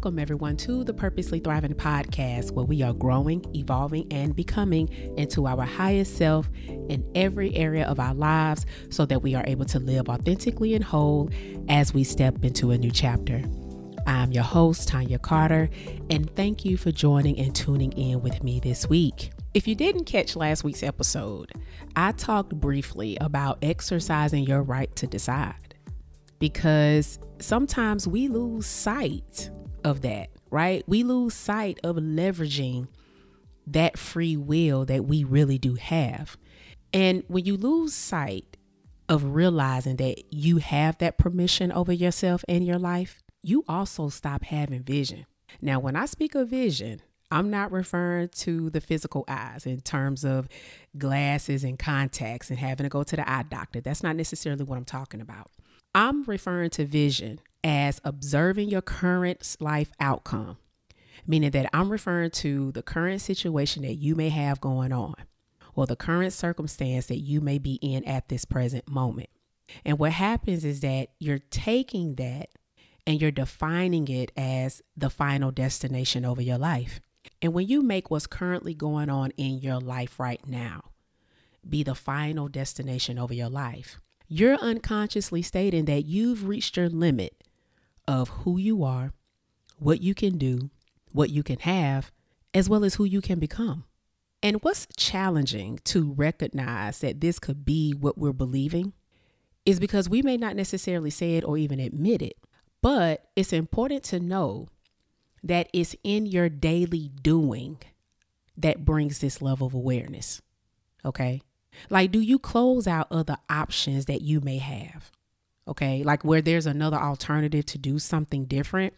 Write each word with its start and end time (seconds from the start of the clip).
Welcome, 0.00 0.18
everyone, 0.18 0.56
to 0.56 0.82
the 0.82 0.94
Purposely 0.94 1.40
Thriving 1.40 1.74
podcast, 1.74 2.52
where 2.52 2.64
we 2.64 2.80
are 2.80 2.94
growing, 2.94 3.44
evolving, 3.54 4.10
and 4.10 4.34
becoming 4.34 4.88
into 5.18 5.46
our 5.46 5.62
highest 5.62 6.16
self 6.16 6.48
in 6.88 7.06
every 7.14 7.54
area 7.54 7.86
of 7.86 8.00
our 8.00 8.14
lives 8.14 8.64
so 8.88 9.04
that 9.04 9.22
we 9.22 9.34
are 9.34 9.44
able 9.46 9.66
to 9.66 9.78
live 9.78 10.08
authentically 10.08 10.72
and 10.74 10.82
whole 10.82 11.28
as 11.68 11.92
we 11.92 12.02
step 12.02 12.42
into 12.42 12.70
a 12.70 12.78
new 12.78 12.90
chapter. 12.90 13.42
I'm 14.06 14.32
your 14.32 14.42
host, 14.42 14.88
Tanya 14.88 15.18
Carter, 15.18 15.68
and 16.08 16.34
thank 16.34 16.64
you 16.64 16.78
for 16.78 16.90
joining 16.90 17.38
and 17.38 17.54
tuning 17.54 17.92
in 17.92 18.22
with 18.22 18.42
me 18.42 18.58
this 18.58 18.88
week. 18.88 19.32
If 19.52 19.68
you 19.68 19.74
didn't 19.74 20.04
catch 20.04 20.34
last 20.34 20.64
week's 20.64 20.82
episode, 20.82 21.52
I 21.94 22.12
talked 22.12 22.58
briefly 22.58 23.18
about 23.20 23.58
exercising 23.60 24.44
your 24.44 24.62
right 24.62 24.96
to 24.96 25.06
decide 25.06 25.74
because 26.38 27.18
sometimes 27.38 28.08
we 28.08 28.28
lose 28.28 28.64
sight 28.64 29.50
of 29.84 30.02
that, 30.02 30.30
right? 30.50 30.82
We 30.86 31.02
lose 31.02 31.34
sight 31.34 31.78
of 31.82 31.96
leveraging 31.96 32.88
that 33.66 33.98
free 33.98 34.36
will 34.36 34.84
that 34.86 35.04
we 35.04 35.24
really 35.24 35.58
do 35.58 35.74
have. 35.74 36.36
And 36.92 37.22
when 37.28 37.44
you 37.44 37.56
lose 37.56 37.94
sight 37.94 38.56
of 39.08 39.24
realizing 39.34 39.96
that 39.96 40.32
you 40.32 40.58
have 40.58 40.98
that 40.98 41.18
permission 41.18 41.72
over 41.72 41.92
yourself 41.92 42.44
and 42.48 42.66
your 42.66 42.78
life, 42.78 43.22
you 43.42 43.64
also 43.68 44.08
stop 44.08 44.44
having 44.44 44.82
vision. 44.82 45.26
Now, 45.60 45.80
when 45.80 45.96
I 45.96 46.06
speak 46.06 46.34
of 46.34 46.48
vision, 46.48 47.02
I'm 47.30 47.50
not 47.50 47.70
referring 47.70 48.28
to 48.28 48.70
the 48.70 48.80
physical 48.80 49.24
eyes 49.28 49.66
in 49.66 49.80
terms 49.80 50.24
of 50.24 50.48
glasses 50.98 51.62
and 51.62 51.78
contacts 51.78 52.50
and 52.50 52.58
having 52.58 52.84
to 52.84 52.90
go 52.90 53.04
to 53.04 53.16
the 53.16 53.28
eye 53.28 53.44
doctor. 53.48 53.80
That's 53.80 54.02
not 54.02 54.16
necessarily 54.16 54.64
what 54.64 54.76
I'm 54.76 54.84
talking 54.84 55.20
about. 55.20 55.50
I'm 55.94 56.22
referring 56.24 56.70
to 56.70 56.86
vision 56.86 57.40
as 57.64 58.00
observing 58.04 58.68
your 58.68 58.80
current 58.80 59.56
life 59.58 59.92
outcome, 59.98 60.56
meaning 61.26 61.50
that 61.50 61.68
I'm 61.72 61.90
referring 61.90 62.30
to 62.30 62.70
the 62.72 62.82
current 62.82 63.20
situation 63.20 63.82
that 63.82 63.94
you 63.94 64.14
may 64.14 64.28
have 64.28 64.60
going 64.60 64.92
on 64.92 65.16
or 65.74 65.86
the 65.86 65.96
current 65.96 66.32
circumstance 66.32 67.06
that 67.06 67.18
you 67.18 67.40
may 67.40 67.58
be 67.58 67.74
in 67.82 68.04
at 68.04 68.28
this 68.28 68.44
present 68.44 68.88
moment. 68.88 69.30
And 69.84 69.98
what 69.98 70.12
happens 70.12 70.64
is 70.64 70.80
that 70.80 71.08
you're 71.18 71.38
taking 71.38 72.14
that 72.16 72.50
and 73.06 73.20
you're 73.20 73.30
defining 73.30 74.08
it 74.08 74.30
as 74.36 74.82
the 74.96 75.10
final 75.10 75.50
destination 75.50 76.24
over 76.24 76.42
your 76.42 76.58
life. 76.58 77.00
And 77.42 77.52
when 77.52 77.66
you 77.66 77.82
make 77.82 78.10
what's 78.10 78.26
currently 78.26 78.74
going 78.74 79.10
on 79.10 79.32
in 79.36 79.58
your 79.58 79.80
life 79.80 80.20
right 80.20 80.46
now 80.46 80.84
be 81.68 81.82
the 81.82 81.94
final 81.94 82.48
destination 82.48 83.18
over 83.18 83.34
your 83.34 83.50
life, 83.50 84.00
you're 84.32 84.54
unconsciously 84.54 85.42
stating 85.42 85.86
that 85.86 86.06
you've 86.06 86.46
reached 86.46 86.76
your 86.76 86.88
limit 86.88 87.42
of 88.06 88.28
who 88.28 88.58
you 88.58 88.84
are, 88.84 89.12
what 89.76 90.00
you 90.00 90.14
can 90.14 90.38
do, 90.38 90.70
what 91.10 91.30
you 91.30 91.42
can 91.42 91.58
have, 91.58 92.12
as 92.54 92.68
well 92.68 92.84
as 92.84 92.94
who 92.94 93.04
you 93.04 93.20
can 93.20 93.40
become. 93.40 93.84
And 94.40 94.62
what's 94.62 94.86
challenging 94.96 95.80
to 95.84 96.12
recognize 96.12 97.00
that 97.00 97.20
this 97.20 97.40
could 97.40 97.64
be 97.64 97.92
what 97.92 98.16
we're 98.16 98.32
believing 98.32 98.92
is 99.66 99.80
because 99.80 100.08
we 100.08 100.22
may 100.22 100.36
not 100.36 100.54
necessarily 100.54 101.10
say 101.10 101.34
it 101.34 101.44
or 101.44 101.58
even 101.58 101.80
admit 101.80 102.22
it, 102.22 102.36
but 102.80 103.26
it's 103.34 103.52
important 103.52 104.04
to 104.04 104.20
know 104.20 104.68
that 105.42 105.68
it's 105.72 105.96
in 106.04 106.24
your 106.24 106.48
daily 106.48 107.10
doing 107.20 107.78
that 108.56 108.84
brings 108.84 109.18
this 109.18 109.42
level 109.42 109.66
of 109.66 109.74
awareness. 109.74 110.40
Okay? 111.04 111.42
Like, 111.88 112.10
do 112.10 112.20
you 112.20 112.38
close 112.38 112.86
out 112.86 113.08
other 113.10 113.36
options 113.48 114.06
that 114.06 114.22
you 114.22 114.40
may 114.40 114.58
have? 114.58 115.10
Okay. 115.66 116.02
Like 116.02 116.24
where 116.24 116.42
there's 116.42 116.66
another 116.66 116.96
alternative 116.96 117.64
to 117.66 117.78
do 117.78 117.98
something 117.98 118.44
different, 118.44 118.94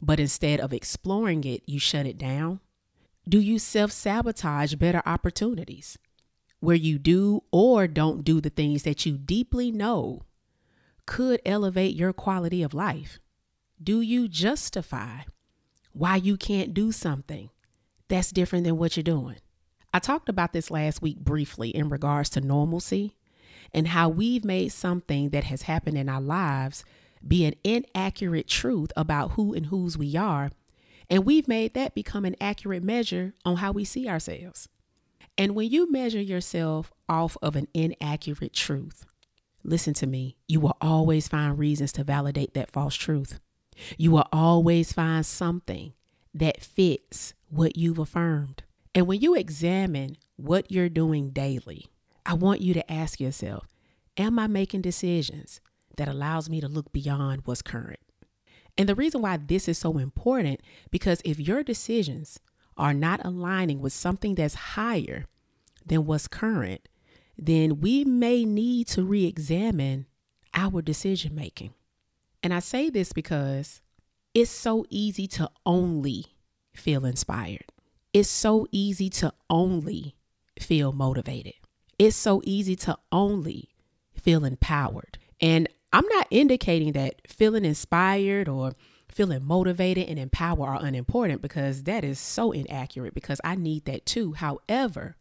but 0.00 0.20
instead 0.20 0.60
of 0.60 0.72
exploring 0.72 1.44
it, 1.44 1.62
you 1.66 1.78
shut 1.78 2.06
it 2.06 2.18
down? 2.18 2.60
Do 3.28 3.38
you 3.38 3.58
self 3.58 3.92
sabotage 3.92 4.74
better 4.74 5.02
opportunities 5.06 5.98
where 6.60 6.76
you 6.76 6.98
do 6.98 7.42
or 7.50 7.86
don't 7.86 8.24
do 8.24 8.40
the 8.40 8.50
things 8.50 8.82
that 8.84 9.04
you 9.06 9.16
deeply 9.16 9.70
know 9.70 10.22
could 11.06 11.40
elevate 11.44 11.94
your 11.94 12.12
quality 12.12 12.62
of 12.62 12.74
life? 12.74 13.18
Do 13.82 14.00
you 14.00 14.28
justify 14.28 15.22
why 15.92 16.16
you 16.16 16.36
can't 16.36 16.72
do 16.72 16.92
something 16.92 17.50
that's 18.08 18.30
different 18.30 18.64
than 18.64 18.76
what 18.76 18.96
you're 18.96 19.02
doing? 19.04 19.36
I 19.92 19.98
talked 19.98 20.28
about 20.28 20.52
this 20.52 20.70
last 20.70 21.02
week 21.02 21.18
briefly 21.18 21.68
in 21.68 21.88
regards 21.88 22.30
to 22.30 22.40
normalcy 22.40 23.16
and 23.74 23.88
how 23.88 24.08
we've 24.08 24.44
made 24.44 24.72
something 24.72 25.30
that 25.30 25.44
has 25.44 25.62
happened 25.62 25.98
in 25.98 26.08
our 26.08 26.20
lives 26.20 26.84
be 27.26 27.44
an 27.44 27.54
inaccurate 27.62 28.48
truth 28.48 28.90
about 28.96 29.32
who 29.32 29.52
and 29.54 29.66
whose 29.66 29.98
we 29.98 30.16
are. 30.16 30.50
And 31.10 31.24
we've 31.24 31.46
made 31.46 31.74
that 31.74 31.94
become 31.94 32.24
an 32.24 32.36
accurate 32.40 32.82
measure 32.82 33.34
on 33.44 33.56
how 33.56 33.72
we 33.72 33.84
see 33.84 34.08
ourselves. 34.08 34.68
And 35.36 35.54
when 35.54 35.70
you 35.70 35.90
measure 35.90 36.20
yourself 36.20 36.92
off 37.08 37.36
of 37.42 37.54
an 37.56 37.68
inaccurate 37.74 38.52
truth, 38.52 39.06
listen 39.62 39.94
to 39.94 40.06
me, 40.06 40.36
you 40.48 40.60
will 40.60 40.76
always 40.80 41.28
find 41.28 41.58
reasons 41.58 41.92
to 41.92 42.04
validate 42.04 42.54
that 42.54 42.70
false 42.70 42.94
truth. 42.94 43.40
You 43.96 44.10
will 44.10 44.28
always 44.32 44.92
find 44.92 45.24
something 45.24 45.92
that 46.34 46.62
fits 46.62 47.34
what 47.48 47.76
you've 47.76 47.98
affirmed. 47.98 48.61
And 48.94 49.06
when 49.06 49.20
you 49.20 49.34
examine 49.34 50.16
what 50.36 50.70
you're 50.70 50.88
doing 50.88 51.30
daily, 51.30 51.86
I 52.26 52.34
want 52.34 52.60
you 52.60 52.74
to 52.74 52.92
ask 52.92 53.20
yourself, 53.20 53.66
am 54.16 54.38
I 54.38 54.46
making 54.46 54.82
decisions 54.82 55.60
that 55.96 56.08
allows 56.08 56.50
me 56.50 56.60
to 56.60 56.68
look 56.68 56.92
beyond 56.92 57.42
what's 57.44 57.62
current? 57.62 58.00
And 58.76 58.88
the 58.88 58.94
reason 58.94 59.22
why 59.22 59.36
this 59.36 59.68
is 59.68 59.78
so 59.78 59.98
important 59.98 60.60
because 60.90 61.20
if 61.24 61.38
your 61.38 61.62
decisions 61.62 62.38
are 62.76 62.94
not 62.94 63.24
aligning 63.24 63.80
with 63.80 63.92
something 63.92 64.34
that's 64.34 64.54
higher 64.54 65.26
than 65.84 66.06
what's 66.06 66.28
current, 66.28 66.88
then 67.36 67.80
we 67.80 68.04
may 68.04 68.44
need 68.44 68.86
to 68.88 69.02
re-examine 69.02 70.06
our 70.54 70.82
decision 70.82 71.34
making. 71.34 71.74
And 72.42 72.52
I 72.52 72.60
say 72.60 72.90
this 72.90 73.12
because 73.12 73.80
it's 74.34 74.50
so 74.50 74.84
easy 74.90 75.26
to 75.28 75.50
only 75.66 76.26
feel 76.74 77.04
inspired. 77.04 77.72
It's 78.12 78.28
so 78.28 78.66
easy 78.70 79.08
to 79.10 79.32
only 79.48 80.14
feel 80.58 80.92
motivated 80.92 81.54
it's 82.06 82.16
so 82.16 82.42
easy 82.44 82.74
to 82.76 82.98
only 83.10 83.68
feel 84.14 84.44
empowered. 84.44 85.18
And 85.40 85.68
I'm 85.92 86.06
not 86.08 86.26
indicating 86.30 86.92
that 86.92 87.22
feeling 87.28 87.64
inspired 87.64 88.48
or 88.48 88.72
feeling 89.08 89.44
motivated 89.44 90.08
and 90.08 90.18
empowered 90.18 90.68
are 90.68 90.84
unimportant 90.84 91.42
because 91.42 91.84
that 91.84 92.02
is 92.02 92.18
so 92.18 92.50
inaccurate 92.50 93.14
because 93.14 93.40
I 93.44 93.54
need 93.54 93.84
that 93.84 94.06
too. 94.06 94.32
However, 94.32 95.16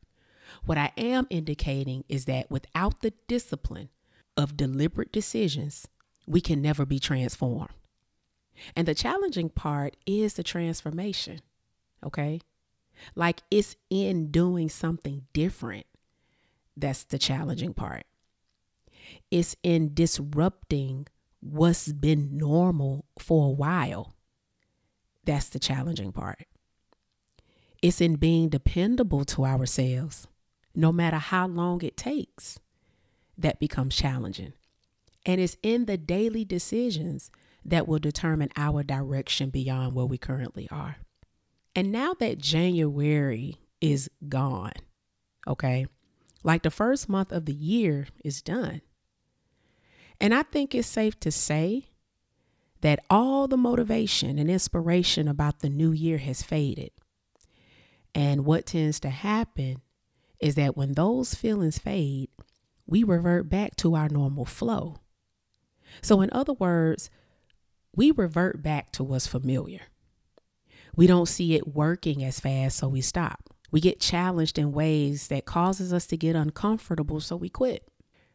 what 0.66 0.78
I 0.78 0.92
am 0.98 1.28
indicating 1.30 2.04
is 2.08 2.26
that 2.26 2.50
without 2.50 3.02
the 3.02 3.14
discipline 3.28 3.90
of 4.38 4.58
deliberate 4.58 5.12
decisions, 5.12 5.88
we 6.26 6.42
can 6.42 6.62
never 6.62 6.86
be 6.86 7.00
transformed. 7.00 7.74
And 8.76 8.88
the 8.88 8.96
challenging 8.96 9.50
part 9.50 9.98
is 10.06 10.34
the 10.34 10.44
transformation, 10.44 11.42
okay? 12.04 12.42
Like 13.16 13.42
it's 13.50 13.76
in 13.90 14.32
doing 14.32 14.70
something 14.70 15.24
different 15.34 15.86
that's 16.76 17.04
the 17.04 17.18
challenging 17.18 17.74
part. 17.74 18.06
It's 19.30 19.56
in 19.64 19.94
disrupting 19.94 21.08
what's 21.40 21.92
been 21.92 22.38
normal 22.38 23.06
for 23.20 23.48
a 23.48 23.52
while. 23.52 24.14
That's 25.26 25.50
the 25.50 25.60
challenging 25.60 26.12
part. 26.12 26.46
It's 27.82 28.02
in 28.02 28.16
being 28.16 28.50
dependable 28.50 29.26
to 29.26 29.46
ourselves, 29.46 30.28
no 30.76 30.92
matter 30.92 31.18
how 31.18 31.48
long 31.48 31.82
it 31.82 31.98
takes. 31.98 32.60
That 33.38 33.60
becomes 33.60 33.96
challenging. 33.96 34.54
And 35.26 35.42
it's 35.42 35.58
in 35.64 35.86
the 35.86 35.98
daily 35.98 36.46
decisions 36.46 37.32
that 37.66 37.88
will 37.88 38.00
determine 38.00 38.50
our 38.56 38.84
direction 38.84 39.50
beyond 39.50 39.94
where 39.94 40.06
we 40.06 40.18
currently 40.18 40.68
are. 40.70 40.98
And 41.76 41.92
now 41.92 42.14
that 42.20 42.38
January 42.38 43.58
is 43.80 44.10
gone, 44.28 44.74
okay, 45.48 45.86
like 46.44 46.64
the 46.64 46.72
first 46.72 47.08
month 47.08 47.32
of 47.32 47.46
the 47.46 47.54
year 47.54 48.08
is 48.24 48.42
done. 48.42 48.82
And 50.20 50.34
I 50.34 50.44
think 50.44 50.76
it's 50.76 50.88
safe 50.88 51.20
to 51.22 51.32
say 51.32 51.88
that 52.82 53.04
all 53.10 53.48
the 53.48 53.58
motivation 53.58 54.38
and 54.38 54.50
inspiration 54.50 55.28
about 55.28 55.60
the 55.60 55.70
new 55.70 55.92
year 55.92 56.18
has 56.18 56.44
faded. 56.44 56.92
And 58.14 58.46
what 58.46 58.68
tends 58.68 59.00
to 59.02 59.10
happen 59.10 59.82
is 60.40 60.56
that 60.56 60.76
when 60.76 60.94
those 60.94 61.36
feelings 61.36 61.78
fade, 61.78 62.30
we 62.86 63.04
revert 63.04 63.50
back 63.50 63.76
to 63.78 63.96
our 63.96 64.10
normal 64.10 64.46
flow. 64.46 64.98
So, 66.02 66.22
in 66.22 66.30
other 66.32 66.54
words, 66.54 67.10
we 67.96 68.12
revert 68.12 68.62
back 68.62 68.92
to 68.94 69.04
what's 69.04 69.28
familiar. 69.28 69.82
We 70.96 71.08
don't 71.08 71.28
see 71.28 71.56
it 71.56 71.74
working 71.76 72.24
as 72.24 72.40
fast, 72.40 72.78
so 72.78 72.88
we 72.88 73.02
stop. 73.02 73.50
We 73.72 73.80
get 73.80 74.02
challenged 74.02 74.60
in 74.60 74.74
ways 74.74 75.30
that 75.30 75.46
causes 75.46 75.94
us 75.94 76.06
to 76.08 76.18
get 76.18 76.36
uncomfortable, 76.36 77.22
so 77.22 77.36
we 77.36 77.50
quit. 77.50 77.88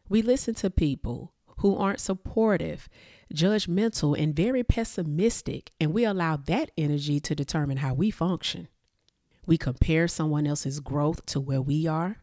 We 0.09 0.21
listen 0.21 0.55
to 0.55 0.69
people 0.69 1.33
who 1.57 1.75
aren't 1.75 1.99
supportive, 1.99 2.89
judgmental, 3.33 4.19
and 4.19 4.35
very 4.35 4.63
pessimistic, 4.63 5.71
and 5.79 5.93
we 5.93 6.05
allow 6.05 6.37
that 6.37 6.71
energy 6.77 7.19
to 7.19 7.35
determine 7.35 7.77
how 7.77 7.93
we 7.93 8.09
function. 8.09 8.67
We 9.45 9.57
compare 9.57 10.07
someone 10.07 10.47
else's 10.47 10.79
growth 10.79 11.25
to 11.27 11.39
where 11.39 11.61
we 11.61 11.87
are, 11.87 12.17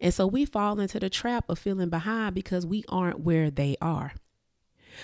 and 0.00 0.12
so 0.12 0.26
we 0.26 0.44
fall 0.44 0.80
into 0.80 1.00
the 1.00 1.10
trap 1.10 1.48
of 1.48 1.58
feeling 1.58 1.88
behind 1.88 2.34
because 2.34 2.66
we 2.66 2.84
aren't 2.88 3.20
where 3.20 3.50
they 3.50 3.76
are. 3.80 4.12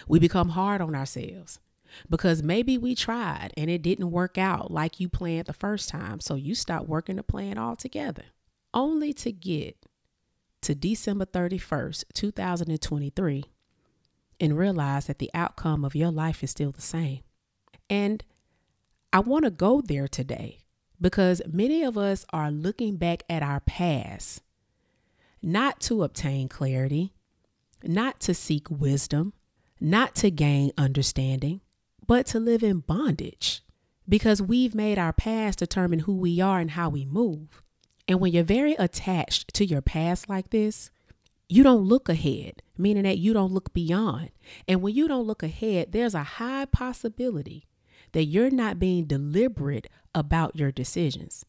We 0.09 0.19
become 0.19 0.51
hard 0.51 0.81
on 0.81 0.95
ourselves 0.95 1.61
because 2.09 2.43
maybe 2.43 2.79
we 2.79 2.95
tried 2.95 3.53
and 3.57 3.71
it 3.71 3.83
didn't 3.83 4.11
work 4.11 4.39
out 4.39 4.71
like 4.71 5.01
you 5.01 5.09
planned 5.09 5.47
the 5.47 5.53
first 5.53 5.89
time, 5.89 6.21
so 6.21 6.35
you 6.35 6.55
stop 6.55 6.87
working 6.87 7.17
the 7.17 7.23
plan 7.23 7.59
altogether, 7.59 8.25
only 8.73 9.13
to 9.15 9.33
get 9.33 9.77
to 10.63 10.75
December 10.75 11.27
31st, 11.27 12.05
2023, 12.15 13.45
and 14.41 14.59
realize 14.59 15.07
that 15.07 15.19
the 15.19 15.31
outcome 15.35 15.85
of 15.85 15.95
your 15.95 16.11
life 16.11 16.43
is 16.43 16.51
still 16.51 16.73
the 16.73 16.81
same. 16.81 17.21
And 17.91 18.25
I 19.13 19.21
want 19.21 19.45
to 19.45 19.51
go 19.51 19.81
there 19.81 20.09
today 20.09 20.61
because 21.01 21.43
many 21.47 21.83
of 21.83 21.99
us 21.99 22.25
are 22.33 22.51
looking 22.51 22.97
back 22.97 23.23
at 23.29 23.43
our 23.43 23.61
past, 23.61 24.43
not 25.43 25.81
to 25.83 26.03
obtain 26.03 26.49
clarity, 26.49 27.13
not 27.83 28.21
to 28.21 28.35
seek 28.35 28.71
wisdom, 28.71 29.35
not 29.81 30.15
to 30.17 30.31
gain 30.31 30.73
understanding, 30.79 31.61
but 32.07 32.27
to 32.27 32.41
live 32.41 32.63
in 32.63 32.81
bondage 32.81 33.63
because 34.09 34.43
we've 34.43 34.75
made 34.75 34.99
our 34.99 35.13
past 35.13 35.59
determine 35.59 36.01
who 36.01 36.17
we 36.17 36.41
are 36.41 36.59
and 36.59 36.73
how 36.73 36.89
we 36.89 37.05
move. 37.05 37.63
And 38.07 38.21
when 38.21 38.33
you're 38.33 38.45
very 38.45 38.75
attached 38.75 39.55
to 39.55 39.65
your 39.65 39.81
past 39.81 40.29
like 40.29 40.51
this, 40.51 40.91
you 41.49 41.63
don't 41.63 41.85
look 41.85 42.09
ahead, 42.09 42.63
meaning 42.77 43.05
that 43.05 43.19
you 43.19 43.33
don't 43.33 43.53
look 43.53 43.73
beyond. 43.73 44.31
And 44.69 44.83
when 44.83 44.95
you 44.95 45.09
don't 45.09 45.27
look 45.27 45.43
ahead, 45.43 45.93
there's 45.93 46.15
a 46.15 46.23
high 46.23 46.67
possibility 46.67 47.67
that 48.13 48.25
you're 48.25 48.51
not 48.51 48.79
being 48.79 49.05
deliberate 49.05 49.89
about 50.15 50.57
your 50.57 50.71
decisions. 50.71 51.45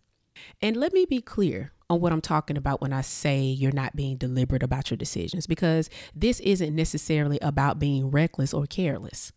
And 0.61 0.75
let 0.77 0.93
me 0.93 1.05
be 1.05 1.21
clear 1.21 1.71
on 1.89 2.01
what 2.01 2.11
I'm 2.11 2.21
talking 2.21 2.57
about 2.57 2.81
when 2.81 2.91
I 2.93 3.01
say 3.01 3.41
you're 3.41 3.71
not 3.71 3.95
being 3.95 4.17
deliberate 4.17 4.63
about 4.63 4.89
your 4.89 4.97
decisions, 4.97 5.47
because 5.47 5.89
this 6.15 6.39
isn't 6.39 6.75
necessarily 6.75 7.39
about 7.41 7.79
being 7.79 8.09
reckless 8.09 8.53
or 8.53 8.65
careless 8.65 9.31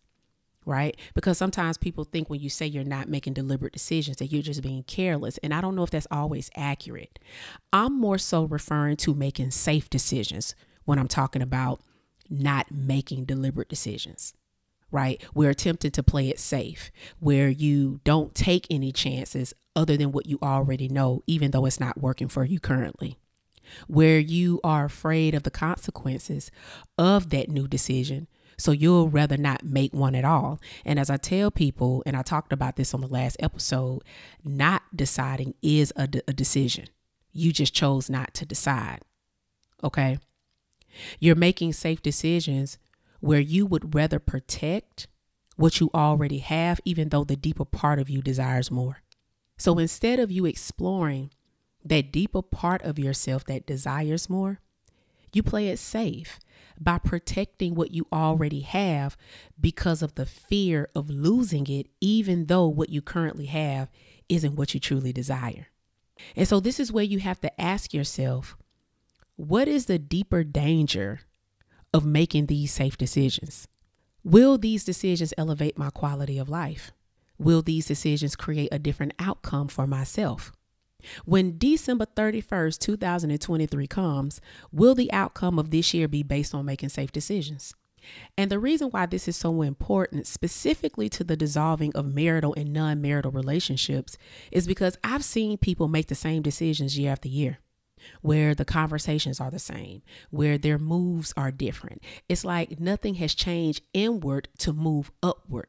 right? 0.69 0.95
Because 1.15 1.37
sometimes 1.37 1.77
people 1.77 2.03
think 2.03 2.29
when 2.29 2.39
you 2.39 2.49
say 2.49 2.67
you're 2.67 2.83
not 2.83 3.09
making 3.09 3.33
deliberate 3.33 3.73
decisions 3.73 4.17
that 4.17 4.27
you're 4.27 4.43
just 4.43 4.61
being 4.61 4.83
careless. 4.83 5.39
And 5.39 5.51
I 5.51 5.61
don't 5.61 5.75
know 5.75 5.81
if 5.81 5.89
that's 5.89 6.07
always 6.11 6.51
accurate. 6.55 7.17
I'm 7.73 7.99
more 7.99 8.19
so 8.19 8.43
referring 8.43 8.97
to 8.97 9.15
making 9.15 9.49
safe 9.51 9.89
decisions 9.89 10.53
when 10.85 10.99
I'm 10.99 11.07
talking 11.07 11.41
about 11.41 11.81
not 12.29 12.71
making 12.71 13.25
deliberate 13.25 13.67
decisions, 13.67 14.35
right? 14.91 15.19
We're 15.33 15.49
attempting 15.49 15.91
to 15.91 16.03
play 16.03 16.29
it 16.29 16.39
safe 16.39 16.91
where 17.19 17.49
you 17.49 17.99
don't 18.03 18.35
take 18.35 18.67
any 18.69 18.91
chances 18.91 19.55
other 19.75 19.97
than 19.97 20.11
what 20.11 20.27
you 20.27 20.37
already 20.43 20.87
know, 20.87 21.23
even 21.25 21.49
though 21.49 21.65
it's 21.65 21.79
not 21.79 21.99
working 21.99 22.27
for 22.27 22.45
you 22.45 22.59
currently 22.59 23.17
where 23.85 24.17
you 24.17 24.59
are 24.63 24.85
afraid 24.85 25.35
of 25.35 25.43
the 25.43 25.51
consequences 25.51 26.49
of 26.97 27.29
that 27.29 27.49
new 27.49 27.67
decision 27.67 28.27
so 28.59 28.71
you'll 28.71 29.09
rather 29.09 29.37
not 29.37 29.63
make 29.63 29.93
one 29.93 30.15
at 30.15 30.25
all. 30.25 30.59
And 30.85 30.99
as 30.99 31.09
I 31.09 31.17
tell 31.17 31.49
people, 31.49 32.03
and 32.05 32.15
I 32.15 32.21
talked 32.21 32.53
about 32.53 32.75
this 32.75 32.93
on 32.93 33.01
the 33.01 33.07
last 33.07 33.37
episode, 33.39 34.03
not 34.43 34.83
deciding 34.95 35.55
is 35.61 35.93
a, 35.95 36.07
a 36.27 36.33
decision. 36.33 36.85
You 37.31 37.53
just 37.53 37.73
chose 37.73 38.09
not 38.09 38.33
to 38.35 38.45
decide. 38.45 38.99
Okay. 39.83 40.19
You're 41.19 41.35
making 41.35 41.73
safe 41.73 42.01
decisions 42.01 42.77
where 43.21 43.39
you 43.39 43.65
would 43.65 43.95
rather 43.95 44.19
protect 44.19 45.07
what 45.55 45.79
you 45.79 45.89
already 45.93 46.39
have, 46.39 46.79
even 46.85 47.09
though 47.09 47.23
the 47.23 47.35
deeper 47.35 47.65
part 47.65 47.99
of 47.99 48.09
you 48.09 48.21
desires 48.21 48.69
more. 48.71 49.01
So 49.57 49.77
instead 49.77 50.19
of 50.19 50.31
you 50.31 50.45
exploring 50.45 51.31
that 51.83 52.11
deeper 52.11 52.41
part 52.41 52.81
of 52.81 52.99
yourself 52.99 53.45
that 53.45 53.65
desires 53.65 54.29
more, 54.29 54.59
you 55.33 55.43
play 55.43 55.67
it 55.67 55.79
safe 55.79 56.39
by 56.79 56.97
protecting 56.97 57.75
what 57.75 57.91
you 57.91 58.07
already 58.11 58.61
have 58.61 59.17
because 59.59 60.01
of 60.01 60.15
the 60.15 60.25
fear 60.25 60.89
of 60.95 61.09
losing 61.09 61.67
it, 61.67 61.87
even 61.99 62.45
though 62.45 62.67
what 62.67 62.89
you 62.89 63.01
currently 63.01 63.47
have 63.47 63.89
isn't 64.29 64.55
what 64.55 64.73
you 64.73 64.79
truly 64.79 65.11
desire. 65.11 65.67
And 66.35 66.47
so, 66.47 66.59
this 66.59 66.79
is 66.79 66.91
where 66.91 67.03
you 67.03 67.19
have 67.19 67.39
to 67.41 67.61
ask 67.61 67.93
yourself 67.93 68.57
what 69.35 69.67
is 69.67 69.85
the 69.85 69.99
deeper 69.99 70.43
danger 70.43 71.21
of 71.93 72.05
making 72.05 72.47
these 72.47 72.73
safe 72.73 72.97
decisions? 72.97 73.67
Will 74.23 74.57
these 74.57 74.83
decisions 74.83 75.33
elevate 75.37 75.77
my 75.77 75.89
quality 75.89 76.37
of 76.37 76.49
life? 76.49 76.91
Will 77.37 77.61
these 77.61 77.85
decisions 77.85 78.35
create 78.35 78.67
a 78.71 78.79
different 78.79 79.13
outcome 79.17 79.69
for 79.69 79.87
myself? 79.87 80.51
When 81.25 81.57
December 81.57 82.05
31st, 82.05 82.79
2023 82.79 83.87
comes, 83.87 84.41
will 84.71 84.95
the 84.95 85.11
outcome 85.11 85.59
of 85.59 85.71
this 85.71 85.93
year 85.93 86.07
be 86.07 86.23
based 86.23 86.53
on 86.53 86.65
making 86.65 86.89
safe 86.89 87.11
decisions? 87.11 87.73
And 88.37 88.49
the 88.49 88.59
reason 88.59 88.89
why 88.89 89.05
this 89.05 89.27
is 89.27 89.35
so 89.35 89.61
important, 89.61 90.27
specifically 90.27 91.09
to 91.09 91.23
the 91.23 91.35
dissolving 91.35 91.93
of 91.95 92.13
marital 92.13 92.53
and 92.55 92.71
non 92.73 93.01
marital 93.01 93.31
relationships, 93.31 94.17
is 94.51 94.67
because 94.67 94.97
I've 95.03 95.23
seen 95.23 95.57
people 95.57 95.87
make 95.87 96.07
the 96.07 96.15
same 96.15 96.41
decisions 96.41 96.97
year 96.97 97.11
after 97.11 97.27
year, 97.27 97.59
where 98.21 98.55
the 98.55 98.65
conversations 98.65 99.39
are 99.39 99.51
the 99.51 99.59
same, 99.59 100.01
where 100.29 100.57
their 100.57 100.79
moves 100.79 101.33
are 101.35 101.51
different. 101.51 102.01
It's 102.27 102.45
like 102.45 102.79
nothing 102.79 103.15
has 103.15 103.35
changed 103.35 103.83
inward 103.93 104.47
to 104.59 104.73
move 104.73 105.11
upward. 105.21 105.67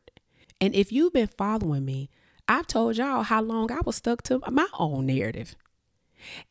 And 0.61 0.75
if 0.75 0.93
you've 0.93 1.13
been 1.13 1.27
following 1.27 1.85
me, 1.85 2.11
I've 2.51 2.67
told 2.67 2.97
y'all 2.97 3.23
how 3.23 3.43
long 3.43 3.71
I 3.71 3.79
was 3.85 3.95
stuck 3.95 4.23
to 4.23 4.41
my 4.51 4.67
own 4.77 5.07
narrative. 5.07 5.55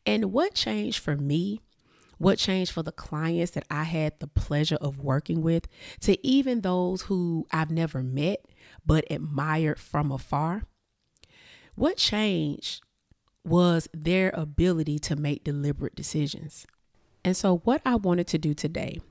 And 0.06 0.32
what 0.32 0.54
changed 0.54 0.98
for 0.98 1.14
me, 1.14 1.60
what 2.16 2.38
changed 2.38 2.72
for 2.72 2.82
the 2.82 2.90
clients 2.90 3.50
that 3.50 3.66
I 3.70 3.84
had 3.84 4.18
the 4.18 4.26
pleasure 4.26 4.78
of 4.80 4.98
working 4.98 5.42
with, 5.42 5.68
to 6.00 6.26
even 6.26 6.62
those 6.62 7.02
who 7.02 7.46
I've 7.52 7.70
never 7.70 8.02
met 8.02 8.46
but 8.86 9.04
admired 9.10 9.78
from 9.78 10.10
afar, 10.10 10.62
what 11.74 11.98
changed 11.98 12.82
was 13.44 13.86
their 13.92 14.30
ability 14.30 14.98
to 15.00 15.16
make 15.16 15.44
deliberate 15.44 15.96
decisions. 15.96 16.66
And 17.22 17.36
so, 17.36 17.58
what 17.58 17.82
I 17.84 17.96
wanted 17.96 18.26
to 18.28 18.38
do 18.38 18.54
today 18.54 19.02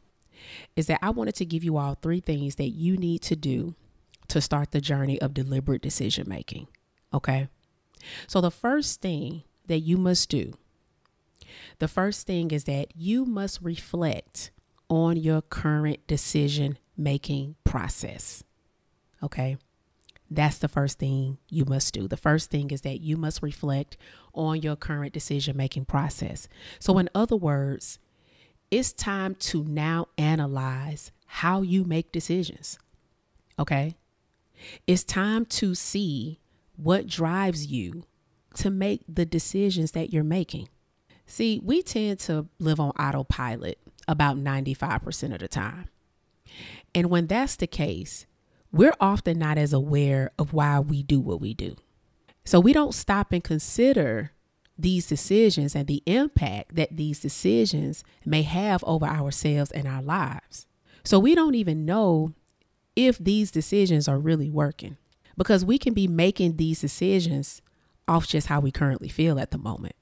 is 0.75 0.87
that 0.87 0.99
I 1.03 1.11
wanted 1.11 1.35
to 1.35 1.45
give 1.45 1.63
you 1.63 1.77
all 1.77 1.99
three 2.01 2.19
things 2.19 2.55
that 2.55 2.69
you 2.69 2.97
need 2.97 3.21
to 3.23 3.35
do 3.35 3.75
to 4.29 4.41
start 4.41 4.71
the 4.71 4.81
journey 4.81 5.21
of 5.21 5.35
deliberate 5.35 5.83
decision 5.83 6.27
making. 6.27 6.67
Okay. 7.13 7.47
So, 8.27 8.41
the 8.41 8.51
first 8.51 9.01
thing 9.01 9.43
that 9.67 9.79
you 9.79 9.97
must 9.97 10.29
do, 10.29 10.53
the 11.79 11.87
first 11.87 12.27
thing 12.27 12.51
is 12.51 12.65
that 12.65 12.95
you 12.95 13.25
must 13.25 13.61
reflect 13.61 14.51
on 14.89 15.17
your 15.17 15.41
current 15.41 16.05
decision 16.07 16.77
making 16.97 17.55
process. 17.63 18.43
Okay. 19.23 19.57
That's 20.31 20.59
the 20.59 20.67
first 20.67 20.99
thing 20.99 21.39
you 21.49 21.65
must 21.65 21.93
do. 21.93 22.07
The 22.07 22.17
first 22.17 22.51
thing 22.51 22.69
is 22.69 22.81
that 22.81 23.01
you 23.01 23.17
must 23.17 23.41
reflect 23.41 23.97
on 24.33 24.61
your 24.61 24.75
current 24.75 25.11
decision 25.11 25.57
making 25.57 25.85
process. 25.85 26.47
So, 26.79 26.97
in 26.99 27.09
other 27.15 27.35
words, 27.35 27.97
it's 28.69 28.93
time 28.93 29.35
to 29.35 29.63
now 29.63 30.07
analyze 30.17 31.11
how 31.25 31.61
you 31.61 31.83
make 31.83 32.11
decisions. 32.11 32.77
Okay. 33.57 33.95
It's 34.85 35.03
time 35.03 35.45
to 35.45 35.73
see 35.73 36.39
what 36.81 37.07
drives 37.07 37.67
you 37.67 38.03
to 38.55 38.69
make 38.69 39.01
the 39.07 39.25
decisions 39.25 39.91
that 39.91 40.11
you're 40.13 40.23
making. 40.23 40.69
See, 41.25 41.59
we 41.63 41.81
tend 41.81 42.19
to 42.21 42.47
live 42.57 42.79
on 42.79 42.91
autopilot 42.91 43.77
about 44.07 44.37
95% 44.37 45.33
of 45.33 45.39
the 45.39 45.47
time. 45.47 45.89
And 46.95 47.09
when 47.09 47.27
that's 47.27 47.55
the 47.57 47.67
case, 47.67 48.25
we're 48.71 48.95
often 48.99 49.37
not 49.37 49.57
as 49.57 49.73
aware 49.73 50.31
of 50.39 50.53
why 50.53 50.79
we 50.79 51.03
do 51.03 51.19
what 51.19 51.41
we 51.41 51.53
do. 51.53 51.75
So 52.45 52.59
we 52.59 52.73
don't 52.73 52.95
stop 52.95 53.31
and 53.31 53.43
consider 53.43 54.31
these 54.77 55.05
decisions 55.05 55.75
and 55.75 55.85
the 55.85 56.01
impact 56.05 56.75
that 56.75 56.95
these 56.95 57.19
decisions 57.19 58.03
may 58.25 58.43
have 58.43 58.83
over 58.85 59.05
ourselves 59.05 59.71
and 59.71 59.87
our 59.87 60.01
lives. 60.01 60.65
So 61.03 61.19
we 61.19 61.35
don't 61.35 61.55
even 61.55 61.85
know 61.85 62.33
if 62.95 63.17
these 63.17 63.51
decisions 63.51 64.07
are 64.07 64.17
really 64.17 64.49
working 64.49 64.97
because 65.39 65.63
we 65.63 65.77
can 65.77 65.93
be 65.93 66.05
making 66.05 66.57
these 66.57 66.81
decisions 66.81 67.61
off 68.09 68.27
just 68.27 68.47
how 68.47 68.59
we 68.59 68.71
currently 68.71 69.07
feel 69.07 69.39
at 69.39 69.51
the 69.51 69.57
moment. 69.57 69.95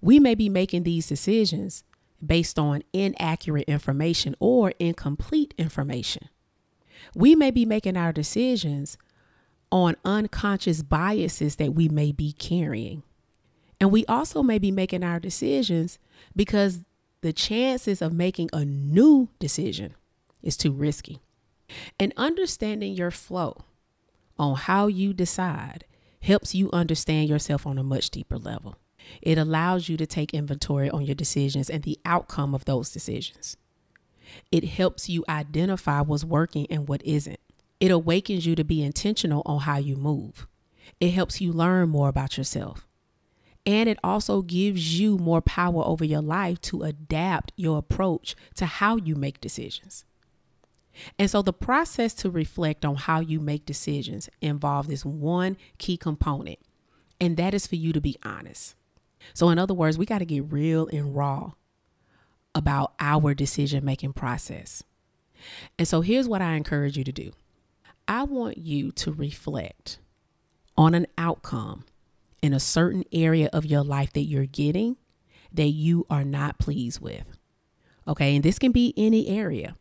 We 0.00 0.18
may 0.18 0.34
be 0.34 0.48
making 0.48 0.82
these 0.82 1.06
decisions 1.06 1.84
based 2.24 2.58
on 2.58 2.82
inaccurate 2.92 3.68
information 3.68 4.34
or 4.40 4.72
incomplete 4.80 5.54
information. 5.56 6.28
We 7.14 7.36
may 7.36 7.52
be 7.52 7.64
making 7.64 7.96
our 7.96 8.12
decisions 8.12 8.98
on 9.70 9.94
unconscious 10.04 10.82
biases 10.82 11.54
that 11.56 11.74
we 11.74 11.88
may 11.88 12.10
be 12.10 12.32
carrying. 12.32 13.04
And 13.80 13.92
we 13.92 14.04
also 14.06 14.42
may 14.42 14.58
be 14.58 14.72
making 14.72 15.04
our 15.04 15.20
decisions 15.20 16.00
because 16.34 16.80
the 17.20 17.32
chances 17.32 18.02
of 18.02 18.12
making 18.12 18.50
a 18.52 18.64
new 18.64 19.28
decision 19.38 19.94
is 20.42 20.56
too 20.56 20.72
risky. 20.72 21.20
And 22.00 22.12
understanding 22.16 22.94
your 22.94 23.12
flow 23.12 23.58
on 24.38 24.56
how 24.56 24.86
you 24.86 25.12
decide 25.12 25.84
helps 26.20 26.54
you 26.54 26.70
understand 26.72 27.28
yourself 27.28 27.66
on 27.66 27.78
a 27.78 27.82
much 27.82 28.10
deeper 28.10 28.38
level. 28.38 28.76
It 29.20 29.38
allows 29.38 29.88
you 29.88 29.96
to 29.98 30.06
take 30.06 30.32
inventory 30.32 30.88
on 30.90 31.04
your 31.04 31.14
decisions 31.14 31.68
and 31.68 31.82
the 31.82 31.98
outcome 32.04 32.54
of 32.54 32.64
those 32.64 32.90
decisions. 32.90 33.56
It 34.50 34.64
helps 34.64 35.08
you 35.08 35.24
identify 35.28 36.00
what's 36.00 36.24
working 36.24 36.66
and 36.70 36.88
what 36.88 37.04
isn't. 37.04 37.38
It 37.80 37.90
awakens 37.90 38.46
you 38.46 38.54
to 38.54 38.64
be 38.64 38.82
intentional 38.82 39.42
on 39.44 39.60
how 39.60 39.76
you 39.76 39.96
move. 39.96 40.46
It 41.00 41.10
helps 41.10 41.40
you 41.40 41.52
learn 41.52 41.90
more 41.90 42.08
about 42.08 42.38
yourself. 42.38 42.86
And 43.66 43.88
it 43.88 43.98
also 44.04 44.42
gives 44.42 44.98
you 44.98 45.16
more 45.18 45.40
power 45.40 45.82
over 45.84 46.04
your 46.04 46.20
life 46.20 46.60
to 46.62 46.82
adapt 46.82 47.52
your 47.56 47.78
approach 47.78 48.34
to 48.56 48.66
how 48.66 48.96
you 48.96 49.14
make 49.14 49.40
decisions. 49.40 50.04
And 51.18 51.30
so 51.30 51.42
the 51.42 51.52
process 51.52 52.14
to 52.14 52.30
reflect 52.30 52.84
on 52.84 52.96
how 52.96 53.20
you 53.20 53.40
make 53.40 53.66
decisions 53.66 54.28
involves 54.40 54.88
this 54.88 55.04
one 55.04 55.56
key 55.78 55.96
component, 55.96 56.58
and 57.20 57.36
that 57.36 57.54
is 57.54 57.66
for 57.66 57.76
you 57.76 57.92
to 57.92 58.00
be 58.00 58.16
honest. 58.22 58.74
So, 59.32 59.48
in 59.48 59.58
other 59.58 59.74
words, 59.74 59.96
we 59.96 60.06
got 60.06 60.18
to 60.18 60.26
get 60.26 60.52
real 60.52 60.86
and 60.88 61.16
raw 61.16 61.52
about 62.54 62.92
our 63.00 63.34
decision 63.34 63.84
making 63.84 64.12
process. 64.12 64.82
And 65.78 65.88
so, 65.88 66.02
here's 66.02 66.28
what 66.28 66.42
I 66.42 66.54
encourage 66.54 66.96
you 66.96 67.04
to 67.04 67.12
do 67.12 67.32
I 68.06 68.24
want 68.24 68.58
you 68.58 68.92
to 68.92 69.12
reflect 69.12 69.98
on 70.76 70.94
an 70.94 71.06
outcome 71.16 71.84
in 72.42 72.52
a 72.52 72.60
certain 72.60 73.04
area 73.12 73.48
of 73.52 73.64
your 73.64 73.82
life 73.82 74.12
that 74.12 74.24
you're 74.24 74.46
getting 74.46 74.96
that 75.54 75.68
you 75.68 76.04
are 76.10 76.24
not 76.24 76.58
pleased 76.58 77.00
with. 77.00 77.24
Okay. 78.06 78.34
And 78.34 78.44
this 78.44 78.58
can 78.58 78.72
be 78.72 78.92
any 78.96 79.28
area. 79.28 79.76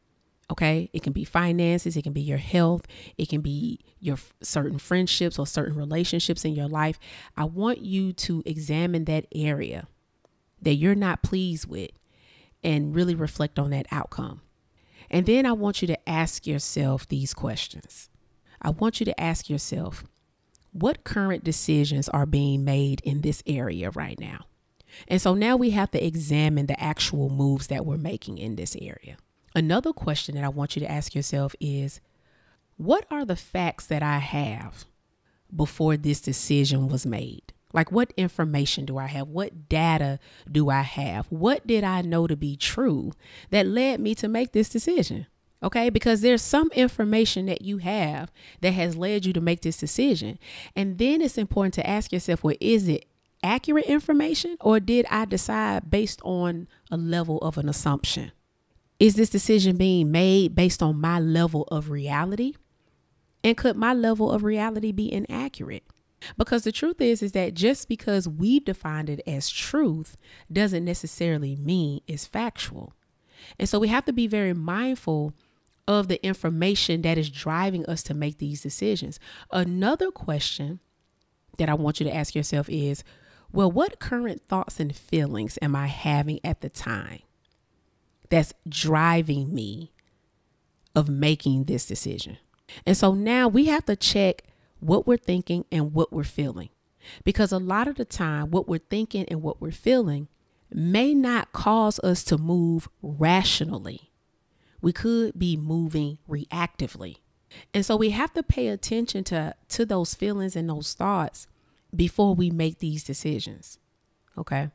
Okay. 0.53 0.91
It 0.93 1.01
can 1.01 1.13
be 1.13 1.23
finances, 1.25 1.97
it 1.97 2.03
can 2.03 2.13
be 2.13 2.21
your 2.21 2.37
health, 2.37 2.85
it 3.17 3.27
can 3.27 3.41
be 3.41 3.79
your 3.99 4.13
f- 4.13 4.35
certain 4.43 4.77
friendships 4.77 5.39
or 5.39 5.47
certain 5.47 5.75
relationships 5.75 6.45
in 6.45 6.53
your 6.53 6.67
life. 6.67 6.99
I 7.35 7.45
want 7.45 7.79
you 7.79 8.13
to 8.13 8.43
examine 8.45 9.05
that 9.05 9.25
area 9.33 9.87
that 10.61 10.75
you're 10.75 10.93
not 10.93 11.23
pleased 11.23 11.67
with 11.67 11.89
and 12.63 12.95
really 12.95 13.15
reflect 13.15 13.57
on 13.57 13.71
that 13.71 13.87
outcome. 13.91 14.41
And 15.09 15.25
then 15.25 15.47
I 15.47 15.53
want 15.53 15.81
you 15.81 15.87
to 15.87 16.09
ask 16.09 16.45
yourself 16.45 17.07
these 17.07 17.33
questions. 17.33 18.11
I 18.61 18.69
want 18.69 18.99
you 18.99 19.07
to 19.07 19.19
ask 19.19 19.49
yourself, 19.49 20.03
what 20.71 21.03
current 21.03 21.43
decisions 21.43 22.07
are 22.09 22.27
being 22.27 22.63
made 22.63 23.01
in 23.03 23.21
this 23.21 23.41
area 23.47 23.89
right 23.89 24.19
now? 24.19 24.45
And 25.07 25.19
so 25.19 25.33
now 25.33 25.55
we 25.55 25.71
have 25.71 25.89
to 25.91 26.05
examine 26.05 26.67
the 26.67 26.79
actual 26.79 27.31
moves 27.31 27.67
that 27.67 27.87
we're 27.87 27.97
making 27.97 28.37
in 28.37 28.55
this 28.55 28.75
area. 28.79 29.17
Another 29.55 29.93
question 29.93 30.35
that 30.35 30.43
I 30.43 30.49
want 30.49 30.75
you 30.75 30.79
to 30.81 30.91
ask 30.91 31.13
yourself 31.13 31.55
is 31.59 32.01
what 32.77 33.05
are 33.11 33.25
the 33.25 33.35
facts 33.35 33.85
that 33.87 34.01
I 34.01 34.17
have 34.17 34.85
before 35.55 35.95
this 35.95 36.21
decision 36.21 36.87
was 36.87 37.05
made? 37.05 37.53
Like, 37.71 37.91
what 37.91 38.13
information 38.17 38.85
do 38.85 38.97
I 38.97 39.07
have? 39.07 39.27
What 39.27 39.67
data 39.67 40.19
do 40.51 40.69
I 40.69 40.81
have? 40.81 41.25
What 41.27 41.65
did 41.65 41.83
I 41.83 42.01
know 42.01 42.27
to 42.27 42.35
be 42.35 42.55
true 42.55 43.13
that 43.49 43.65
led 43.65 43.99
me 43.99 44.13
to 44.15 44.27
make 44.27 44.51
this 44.51 44.69
decision? 44.69 45.27
Okay, 45.61 45.89
because 45.89 46.21
there's 46.21 46.41
some 46.41 46.69
information 46.73 47.45
that 47.45 47.61
you 47.61 47.77
have 47.77 48.31
that 48.61 48.73
has 48.73 48.97
led 48.97 49.25
you 49.25 49.33
to 49.33 49.41
make 49.41 49.61
this 49.61 49.77
decision. 49.77 50.37
And 50.75 50.97
then 50.97 51.21
it's 51.21 51.37
important 51.37 51.73
to 51.75 51.87
ask 51.87 52.11
yourself, 52.11 52.43
well, 52.43 52.55
is 52.59 52.87
it 52.87 53.05
accurate 53.41 53.85
information 53.85 54.57
or 54.61 54.79
did 54.79 55.05
I 55.09 55.25
decide 55.25 55.89
based 55.89 56.21
on 56.23 56.67
a 56.91 56.97
level 56.97 57.37
of 57.39 57.57
an 57.57 57.69
assumption? 57.69 58.33
Is 59.03 59.15
this 59.15 59.29
decision 59.29 59.75
being 59.75 60.13
made 60.13 60.55
based 60.55 60.81
on 60.81 61.01
my 61.01 61.19
level 61.19 61.63
of 61.63 61.89
reality? 61.89 62.53
And 63.43 63.57
could 63.57 63.75
my 63.75 63.93
level 63.93 64.31
of 64.31 64.45
reality 64.45 64.93
be 64.93 65.11
inaccurate? 65.11 65.83
Because 66.37 66.63
the 66.63 66.71
truth 66.71 67.01
is 67.01 67.21
is 67.21 67.33
that 67.33 67.53
just 67.53 67.89
because 67.89 68.29
we've 68.29 68.63
defined 68.63 69.09
it 69.09 69.19
as 69.27 69.49
truth 69.49 70.15
doesn't 70.49 70.85
necessarily 70.85 71.57
mean 71.57 71.99
it's 72.07 72.25
factual. 72.25 72.93
And 73.59 73.67
so 73.67 73.77
we 73.77 73.89
have 73.89 74.05
to 74.05 74.13
be 74.13 74.25
very 74.25 74.53
mindful 74.53 75.33
of 75.85 76.07
the 76.07 76.25
information 76.25 77.01
that 77.01 77.17
is 77.17 77.29
driving 77.29 77.85
us 77.87 78.03
to 78.03 78.13
make 78.13 78.37
these 78.37 78.61
decisions. 78.61 79.19
Another 79.51 80.11
question 80.11 80.79
that 81.57 81.67
I 81.67 81.73
want 81.73 81.99
you 81.99 82.05
to 82.05 82.15
ask 82.15 82.35
yourself 82.35 82.69
is, 82.69 83.03
well, 83.51 83.69
what 83.69 83.99
current 83.99 84.47
thoughts 84.47 84.79
and 84.79 84.95
feelings 84.95 85.59
am 85.61 85.75
I 85.75 85.87
having 85.87 86.39
at 86.45 86.61
the 86.61 86.69
time? 86.69 87.19
That's 88.33 88.51
driving 88.67 89.53
me 89.53 89.91
of 90.95 91.07
making 91.07 91.65
this 91.65 91.85
decision. 91.85 92.39
And 92.83 92.97
so 92.97 93.13
now 93.13 93.47
we 93.47 93.65
have 93.65 93.85
to 93.85 93.95
check 93.95 94.41
what 94.79 95.05
we're 95.05 95.17
thinking 95.17 95.65
and 95.71 95.93
what 95.93 96.11
we're 96.11 96.23
feeling. 96.23 96.69
Because 97.23 97.51
a 97.51 97.59
lot 97.59 97.87
of 97.87 97.93
the 97.93 98.05
time, 98.05 98.49
what 98.49 98.67
we're 98.67 98.79
thinking 98.79 99.25
and 99.25 99.43
what 99.43 99.61
we're 99.61 99.69
feeling 99.69 100.29
may 100.71 101.13
not 101.13 101.51
cause 101.53 101.99
us 101.99 102.23
to 102.23 102.39
move 102.39 102.89
rationally. 103.03 104.11
We 104.81 104.93
could 104.93 105.37
be 105.37 105.55
moving 105.55 106.17
reactively. 106.27 107.17
And 107.71 107.85
so 107.85 107.95
we 107.95 108.09
have 108.09 108.33
to 108.33 108.41
pay 108.41 108.69
attention 108.69 109.23
to, 109.25 109.53
to 109.69 109.85
those 109.85 110.15
feelings 110.15 110.55
and 110.55 110.67
those 110.67 110.95
thoughts 110.95 111.45
before 111.95 112.33
we 112.33 112.49
make 112.49 112.79
these 112.79 113.03
decisions. 113.03 113.77
Okay. 114.35 114.71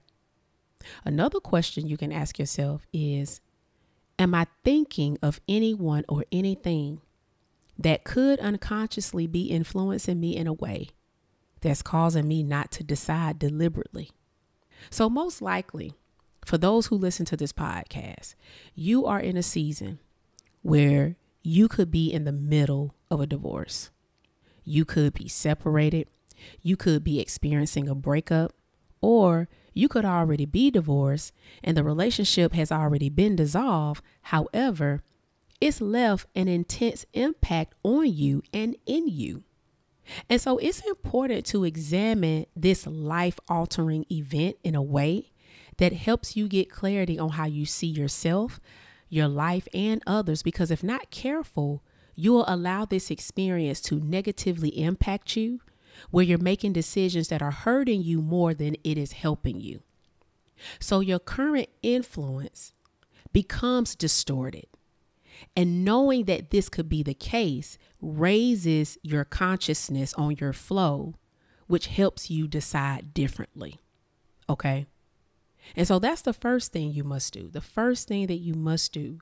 Another 1.04 1.40
question 1.40 1.88
you 1.88 1.96
can 1.96 2.12
ask 2.12 2.38
yourself 2.38 2.86
is 2.92 3.40
Am 4.18 4.34
I 4.34 4.46
thinking 4.64 5.16
of 5.22 5.40
anyone 5.48 6.04
or 6.08 6.24
anything 6.32 7.00
that 7.78 8.04
could 8.04 8.40
unconsciously 8.40 9.26
be 9.26 9.44
influencing 9.44 10.18
me 10.18 10.36
in 10.36 10.46
a 10.46 10.52
way 10.52 10.88
that's 11.60 11.82
causing 11.82 12.26
me 12.26 12.42
not 12.42 12.72
to 12.72 12.84
decide 12.84 13.38
deliberately? 13.38 14.10
So, 14.90 15.08
most 15.08 15.40
likely, 15.40 15.92
for 16.44 16.58
those 16.58 16.86
who 16.86 16.96
listen 16.96 17.26
to 17.26 17.36
this 17.36 17.52
podcast, 17.52 18.34
you 18.74 19.06
are 19.06 19.20
in 19.20 19.36
a 19.36 19.42
season 19.42 20.00
where 20.62 21.16
you 21.42 21.68
could 21.68 21.90
be 21.90 22.12
in 22.12 22.24
the 22.24 22.32
middle 22.32 22.94
of 23.10 23.20
a 23.20 23.26
divorce. 23.26 23.90
You 24.64 24.84
could 24.84 25.14
be 25.14 25.28
separated. 25.28 26.08
You 26.60 26.76
could 26.76 27.04
be 27.04 27.20
experiencing 27.20 27.88
a 27.88 27.94
breakup, 27.94 28.52
or 29.00 29.48
you 29.78 29.88
could 29.88 30.04
already 30.04 30.44
be 30.44 30.72
divorced 30.72 31.32
and 31.62 31.76
the 31.76 31.84
relationship 31.84 32.52
has 32.52 32.72
already 32.72 33.08
been 33.08 33.36
dissolved. 33.36 34.02
However, 34.22 35.04
it's 35.60 35.80
left 35.80 36.26
an 36.34 36.48
intense 36.48 37.06
impact 37.12 37.74
on 37.84 38.12
you 38.12 38.42
and 38.52 38.76
in 38.86 39.06
you. 39.06 39.44
And 40.28 40.40
so 40.40 40.58
it's 40.58 40.80
important 40.80 41.46
to 41.46 41.62
examine 41.62 42.46
this 42.56 42.88
life 42.88 43.38
altering 43.48 44.04
event 44.10 44.56
in 44.64 44.74
a 44.74 44.82
way 44.82 45.30
that 45.76 45.92
helps 45.92 46.36
you 46.36 46.48
get 46.48 46.70
clarity 46.70 47.16
on 47.16 47.30
how 47.30 47.46
you 47.46 47.64
see 47.64 47.86
yourself, 47.86 48.58
your 49.08 49.28
life, 49.28 49.68
and 49.72 50.02
others. 50.08 50.42
Because 50.42 50.72
if 50.72 50.82
not 50.82 51.10
careful, 51.10 51.84
you 52.16 52.32
will 52.32 52.46
allow 52.48 52.84
this 52.84 53.12
experience 53.12 53.80
to 53.82 54.00
negatively 54.00 54.70
impact 54.70 55.36
you 55.36 55.60
where 56.10 56.24
you're 56.24 56.38
making 56.38 56.72
decisions 56.72 57.28
that 57.28 57.42
are 57.42 57.50
hurting 57.50 58.02
you 58.02 58.20
more 58.20 58.54
than 58.54 58.76
it 58.84 58.98
is 58.98 59.12
helping 59.12 59.60
you. 59.60 59.82
So 60.80 61.00
your 61.00 61.18
current 61.18 61.68
influence 61.82 62.72
becomes 63.32 63.94
distorted. 63.94 64.66
And 65.56 65.84
knowing 65.84 66.24
that 66.24 66.50
this 66.50 66.68
could 66.68 66.88
be 66.88 67.02
the 67.02 67.14
case 67.14 67.78
raises 68.00 68.98
your 69.02 69.24
consciousness 69.24 70.12
on 70.14 70.36
your 70.40 70.52
flow, 70.52 71.14
which 71.68 71.86
helps 71.86 72.30
you 72.30 72.48
decide 72.48 73.14
differently. 73.14 73.78
Okay. 74.48 74.86
And 75.76 75.86
so 75.86 75.98
that's 75.98 76.22
the 76.22 76.32
first 76.32 76.72
thing 76.72 76.92
you 76.92 77.04
must 77.04 77.32
do. 77.32 77.48
The 77.48 77.60
first 77.60 78.08
thing 78.08 78.26
that 78.26 78.38
you 78.38 78.54
must 78.54 78.92
do 78.92 79.20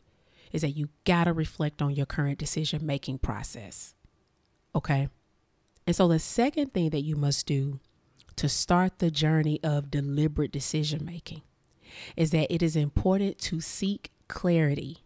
is 0.53 0.63
that 0.63 0.71
you 0.71 0.89
got 1.05 1.25
to 1.25 1.33
reflect 1.33 1.83
on 1.83 1.95
your 1.95 2.07
current 2.07 2.39
decision 2.39 2.87
making 2.87 3.19
process. 3.19 3.95
Okay. 4.75 5.09
And 5.87 5.95
so 5.95 6.09
the 6.09 6.19
second 6.19 6.73
thing 6.73 6.91
that 6.91 7.03
you 7.03 7.17
must 7.17 7.47
do 7.47 7.81
to 8.37 8.49
start 8.49 8.99
the 8.99 9.11
journey 9.11 9.61
of 9.63 9.91
deliberate 9.91 10.53
decision 10.53 11.05
making 11.05 11.43
is 12.17 12.31
that 12.31 12.53
it 12.53 12.63
is 12.63 12.77
important 12.77 13.39
to 13.39 13.61
seek 13.61 14.11
clarity 14.29 14.99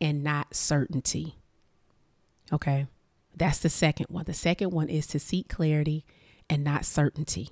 and 0.00 0.22
not 0.22 0.54
certainty. 0.54 1.36
Okay. 2.52 2.86
That's 3.36 3.58
the 3.58 3.68
second 3.68 4.06
one. 4.08 4.24
The 4.24 4.34
second 4.34 4.70
one 4.70 4.88
is 4.88 5.06
to 5.08 5.18
seek 5.18 5.48
clarity 5.48 6.04
and 6.48 6.64
not 6.64 6.84
certainty. 6.84 7.50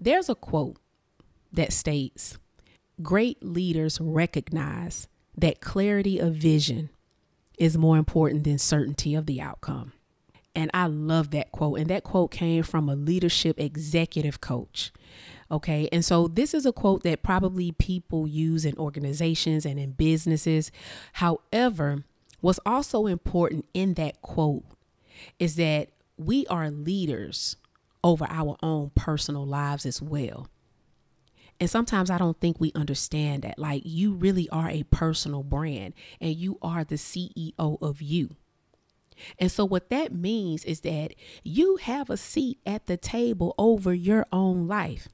There's 0.00 0.28
a 0.28 0.34
quote 0.34 0.78
that 1.52 1.72
states 1.72 2.38
Great 3.00 3.44
leaders 3.44 4.00
recognize 4.00 5.06
that 5.36 5.60
clarity 5.60 6.18
of 6.18 6.34
vision 6.34 6.90
is 7.58 7.78
more 7.78 7.96
important 7.96 8.42
than 8.42 8.58
certainty 8.58 9.14
of 9.14 9.26
the 9.26 9.40
outcome. 9.40 9.92
And 10.58 10.72
I 10.74 10.88
love 10.88 11.30
that 11.30 11.52
quote. 11.52 11.78
And 11.78 11.88
that 11.88 12.02
quote 12.02 12.32
came 12.32 12.64
from 12.64 12.88
a 12.88 12.96
leadership 12.96 13.60
executive 13.60 14.40
coach. 14.40 14.90
Okay. 15.52 15.88
And 15.92 16.04
so 16.04 16.26
this 16.26 16.52
is 16.52 16.66
a 16.66 16.72
quote 16.72 17.04
that 17.04 17.22
probably 17.22 17.70
people 17.70 18.26
use 18.26 18.64
in 18.64 18.76
organizations 18.76 19.64
and 19.64 19.78
in 19.78 19.92
businesses. 19.92 20.72
However, 21.12 22.02
what's 22.40 22.58
also 22.66 23.06
important 23.06 23.66
in 23.72 23.94
that 23.94 24.20
quote 24.20 24.64
is 25.38 25.54
that 25.54 25.90
we 26.16 26.44
are 26.48 26.72
leaders 26.72 27.54
over 28.02 28.26
our 28.28 28.56
own 28.60 28.90
personal 28.96 29.46
lives 29.46 29.86
as 29.86 30.02
well. 30.02 30.48
And 31.60 31.70
sometimes 31.70 32.10
I 32.10 32.18
don't 32.18 32.40
think 32.40 32.58
we 32.58 32.72
understand 32.74 33.42
that. 33.42 33.60
Like, 33.60 33.82
you 33.84 34.12
really 34.12 34.48
are 34.50 34.68
a 34.68 34.82
personal 34.90 35.44
brand 35.44 35.94
and 36.20 36.34
you 36.34 36.58
are 36.62 36.82
the 36.82 36.96
CEO 36.96 37.80
of 37.80 38.02
you. 38.02 38.34
And 39.38 39.50
so, 39.50 39.64
what 39.64 39.90
that 39.90 40.12
means 40.12 40.64
is 40.64 40.80
that 40.80 41.14
you 41.42 41.76
have 41.76 42.10
a 42.10 42.16
seat 42.16 42.58
at 42.66 42.86
the 42.86 42.96
table 42.96 43.54
over 43.58 43.92
your 43.94 44.26
own 44.32 44.66
life. 44.66 45.08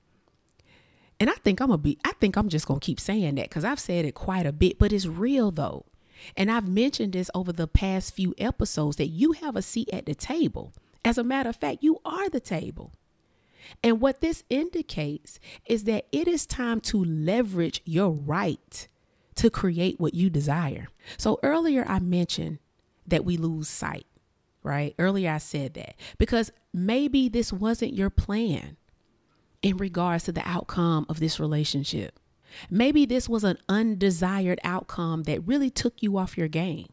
And 1.21 1.31
I 1.31 1.35
think 1.35 1.61
I'm 1.61 1.69
gonna 1.69 1.79
be, 1.79 1.99
I 2.05 2.13
think 2.13 2.37
I'm 2.37 2.49
just 2.49 2.67
gonna 2.67 2.81
keep 2.81 3.01
saying 3.01 3.37
that 3.37 3.49
because 3.49 3.65
I've 3.65 3.81
said 3.81 4.05
it 4.05 4.15
quite 4.15 4.47
a 4.47 4.53
bit, 4.53 4.79
but 4.79 4.93
it's 4.93 5.07
real 5.07 5.51
though. 5.51 5.87
And 6.37 6.51
I've 6.51 6.69
mentioned 6.69 7.13
this 7.13 7.31
over 7.35 7.53
the 7.53 7.67
past 7.67 8.15
few 8.15 8.35
episodes 8.39 8.97
that 8.97 9.09
you 9.09 9.33
have 9.33 9.57
a 9.57 9.63
seat 9.63 9.91
at 9.93 10.07
the 10.07 10.15
table. 10.15 10.73
As 11.05 11.19
a 11.19 11.25
matter 11.25 11.51
of 11.51 11.57
fact, 11.57 11.83
you 11.83 11.99
are 12.05 12.29
the 12.29 12.41
table. 12.41 12.93
And 13.83 14.01
what 14.01 14.21
this 14.21 14.45
indicates 14.51 15.39
is 15.67 15.85
that 15.85 16.07
it 16.13 16.29
is 16.29 16.47
time 16.47 16.81
to 16.83 17.03
leverage 17.03 17.81
your 17.85 18.11
right 18.11 18.89
to 19.37 19.51
create 19.51 19.99
what 19.99 20.15
you 20.15 20.31
desire. 20.31 20.89
So 21.17 21.39
earlier 21.43 21.85
I 21.89 21.99
mentioned 21.99 22.59
that 23.07 23.25
we 23.25 23.37
lose 23.37 23.69
sight, 23.69 24.07
right? 24.63 24.95
Earlier 24.99 25.33
I 25.33 25.39
said 25.39 25.75
that 25.75 25.97
because 26.19 26.53
maybe 26.73 27.29
this 27.29 27.53
wasn't 27.53 27.95
your 27.95 28.11
plan 28.11 28.77
in 29.63 29.77
regards 29.77 30.25
to 30.25 30.33
the 30.33 30.47
outcome 30.47 31.07
of 31.09 31.21
this 31.21 31.41
relationship. 31.41 32.19
Maybe 32.71 33.07
this 33.07 33.29
was 33.29 33.45
an 33.45 33.59
undesired 33.69 34.61
outcome 34.63 35.25
that 35.25 35.47
really 35.47 35.71
took 35.71 36.03
you 36.03 36.17
off 36.17 36.39
your 36.39 36.49
game. 36.49 36.89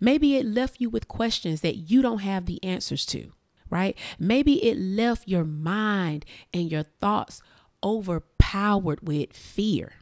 Maybe 0.00 0.36
it 0.36 0.46
left 0.46 0.80
you 0.80 0.90
with 0.90 1.08
questions 1.08 1.60
that 1.60 1.76
you 1.76 2.02
don't 2.02 2.20
have 2.20 2.46
the 2.46 2.62
answers 2.64 3.06
to, 3.06 3.32
right? 3.70 3.96
Maybe 4.18 4.64
it 4.64 4.76
left 4.78 5.28
your 5.28 5.44
mind 5.44 6.24
and 6.52 6.70
your 6.70 6.82
thoughts 6.82 7.40
overpowered 7.84 9.06
with 9.06 9.32
fear. 9.32 9.92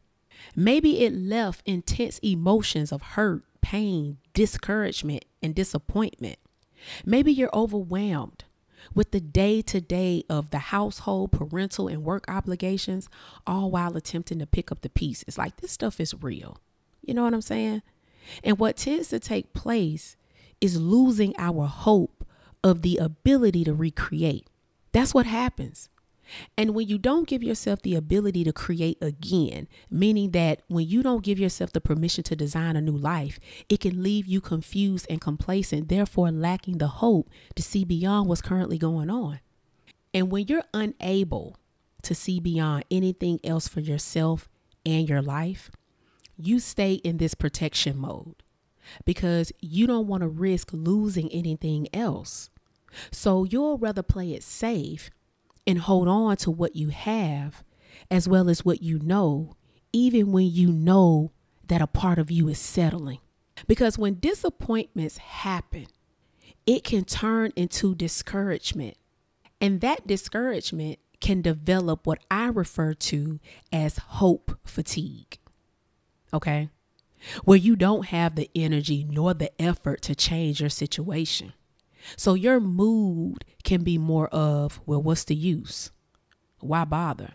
Maybe 0.56 1.04
it 1.04 1.12
left 1.12 1.66
intense 1.66 2.18
emotions 2.20 2.92
of 2.92 3.02
hurt, 3.02 3.42
pain, 3.64 4.18
discouragement, 4.34 5.24
and 5.42 5.54
disappointment. 5.54 6.36
Maybe 7.06 7.32
you're 7.32 7.54
overwhelmed 7.54 8.44
with 8.94 9.10
the 9.10 9.22
day 9.22 9.62
to 9.62 9.80
day 9.80 10.22
of 10.28 10.50
the 10.50 10.58
household, 10.58 11.32
parental, 11.32 11.88
and 11.88 12.04
work 12.04 12.26
obligations, 12.28 13.08
all 13.46 13.70
while 13.70 13.96
attempting 13.96 14.38
to 14.40 14.46
pick 14.46 14.70
up 14.70 14.82
the 14.82 14.90
pieces. 14.90 15.38
Like 15.38 15.56
this 15.56 15.72
stuff 15.72 15.98
is 15.98 16.22
real. 16.22 16.58
You 17.00 17.14
know 17.14 17.22
what 17.22 17.32
I'm 17.32 17.40
saying? 17.40 17.80
And 18.42 18.58
what 18.58 18.76
tends 18.76 19.08
to 19.08 19.18
take 19.18 19.54
place 19.54 20.14
is 20.60 20.78
losing 20.78 21.32
our 21.38 21.66
hope 21.66 22.26
of 22.62 22.82
the 22.82 22.98
ability 22.98 23.64
to 23.64 23.72
recreate. 23.72 24.46
That's 24.92 25.14
what 25.14 25.24
happens. 25.24 25.88
And 26.56 26.74
when 26.74 26.88
you 26.88 26.98
don't 26.98 27.28
give 27.28 27.42
yourself 27.42 27.82
the 27.82 27.94
ability 27.94 28.44
to 28.44 28.52
create 28.52 28.98
again, 29.00 29.68
meaning 29.90 30.30
that 30.30 30.62
when 30.68 30.88
you 30.88 31.02
don't 31.02 31.24
give 31.24 31.38
yourself 31.38 31.72
the 31.72 31.80
permission 31.80 32.24
to 32.24 32.36
design 32.36 32.76
a 32.76 32.80
new 32.80 32.96
life, 32.96 33.38
it 33.68 33.80
can 33.80 34.02
leave 34.02 34.26
you 34.26 34.40
confused 34.40 35.06
and 35.10 35.20
complacent, 35.20 35.88
therefore 35.88 36.30
lacking 36.30 36.78
the 36.78 36.88
hope 36.88 37.28
to 37.54 37.62
see 37.62 37.84
beyond 37.84 38.28
what's 38.28 38.42
currently 38.42 38.78
going 38.78 39.10
on. 39.10 39.40
And 40.12 40.30
when 40.30 40.46
you're 40.46 40.64
unable 40.72 41.56
to 42.02 42.14
see 42.14 42.38
beyond 42.38 42.84
anything 42.90 43.40
else 43.42 43.66
for 43.66 43.80
yourself 43.80 44.48
and 44.86 45.08
your 45.08 45.22
life, 45.22 45.70
you 46.36 46.58
stay 46.58 46.94
in 46.94 47.16
this 47.16 47.34
protection 47.34 47.96
mode 47.96 48.42
because 49.04 49.52
you 49.60 49.86
don't 49.86 50.06
want 50.06 50.22
to 50.22 50.28
risk 50.28 50.70
losing 50.72 51.30
anything 51.32 51.88
else. 51.94 52.50
So 53.10 53.44
you'll 53.44 53.78
rather 53.78 54.02
play 54.02 54.32
it 54.32 54.42
safe 54.42 55.10
and 55.66 55.78
hold 55.78 56.08
on 56.08 56.36
to 56.38 56.50
what 56.50 56.76
you 56.76 56.88
have 56.88 57.64
as 58.10 58.28
well 58.28 58.48
as 58.48 58.64
what 58.64 58.82
you 58.82 58.98
know, 58.98 59.56
even 59.92 60.32
when 60.32 60.50
you 60.50 60.70
know 60.70 61.32
that 61.66 61.80
a 61.80 61.86
part 61.86 62.18
of 62.18 62.30
you 62.30 62.48
is 62.48 62.58
settling. 62.58 63.18
Because 63.66 63.98
when 63.98 64.18
disappointments 64.18 65.18
happen, 65.18 65.86
it 66.66 66.84
can 66.84 67.04
turn 67.04 67.52
into 67.56 67.94
discouragement. 67.94 68.96
And 69.60 69.80
that 69.80 70.06
discouragement 70.06 70.98
can 71.20 71.40
develop 71.40 72.06
what 72.06 72.18
I 72.30 72.46
refer 72.48 72.94
to 72.94 73.40
as 73.72 73.98
hope 73.98 74.58
fatigue. 74.64 75.38
Okay? 76.32 76.68
Where 77.44 77.56
you 77.56 77.76
don't 77.76 78.06
have 78.06 78.34
the 78.34 78.50
energy 78.54 79.06
nor 79.08 79.32
the 79.32 79.50
effort 79.60 80.02
to 80.02 80.14
change 80.14 80.60
your 80.60 80.68
situation. 80.68 81.54
So 82.16 82.34
your 82.34 82.60
mood 82.60 83.44
can 83.62 83.82
be 83.82 83.98
more 83.98 84.28
of, 84.28 84.80
well, 84.86 85.02
what's 85.02 85.24
the 85.24 85.34
use? 85.34 85.90
Why 86.60 86.84
bother? 86.84 87.34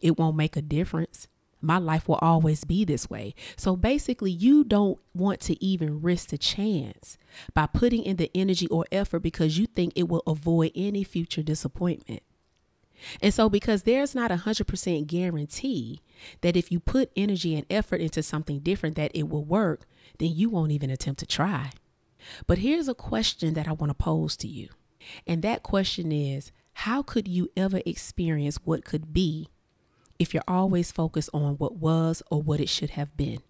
It 0.00 0.18
won't 0.18 0.36
make 0.36 0.56
a 0.56 0.62
difference. 0.62 1.28
My 1.60 1.78
life 1.78 2.08
will 2.08 2.18
always 2.20 2.64
be 2.64 2.84
this 2.84 3.08
way. 3.08 3.34
So 3.56 3.76
basically, 3.76 4.32
you 4.32 4.64
don't 4.64 4.98
want 5.14 5.40
to 5.42 5.64
even 5.64 6.02
risk 6.02 6.30
the 6.30 6.38
chance 6.38 7.16
by 7.54 7.66
putting 7.66 8.02
in 8.02 8.16
the 8.16 8.30
energy 8.34 8.66
or 8.66 8.84
effort 8.90 9.20
because 9.20 9.58
you 9.58 9.66
think 9.66 9.92
it 9.94 10.08
will 10.08 10.24
avoid 10.26 10.72
any 10.74 11.04
future 11.04 11.42
disappointment. 11.42 12.22
And 13.20 13.32
so, 13.32 13.48
because 13.48 13.82
there's 13.82 14.14
not 14.14 14.30
a 14.30 14.36
100% 14.36 15.06
guarantee 15.06 16.00
that 16.40 16.56
if 16.56 16.70
you 16.70 16.80
put 16.80 17.10
energy 17.16 17.54
and 17.54 17.66
effort 17.70 18.00
into 18.00 18.22
something 18.22 18.60
different 18.60 18.96
that 18.96 19.12
it 19.14 19.28
will 19.28 19.44
work, 19.44 19.86
then 20.18 20.30
you 20.32 20.50
won't 20.50 20.72
even 20.72 20.90
attempt 20.90 21.20
to 21.20 21.26
try. 21.26 21.70
But 22.46 22.58
here's 22.58 22.88
a 22.88 22.94
question 22.94 23.54
that 23.54 23.68
I 23.68 23.72
want 23.72 23.90
to 23.90 23.94
pose 23.94 24.36
to 24.38 24.48
you. 24.48 24.68
And 25.26 25.42
that 25.42 25.62
question 25.62 26.12
is 26.12 26.52
how 26.74 27.02
could 27.02 27.28
you 27.28 27.50
ever 27.56 27.80
experience 27.84 28.58
what 28.64 28.84
could 28.84 29.12
be 29.12 29.48
if 30.18 30.32
you're 30.32 30.42
always 30.46 30.92
focused 30.92 31.30
on 31.34 31.56
what 31.58 31.76
was 31.76 32.22
or 32.30 32.40
what 32.40 32.60
it 32.60 32.68
should 32.68 32.90
have 32.90 33.16
been? 33.16 33.40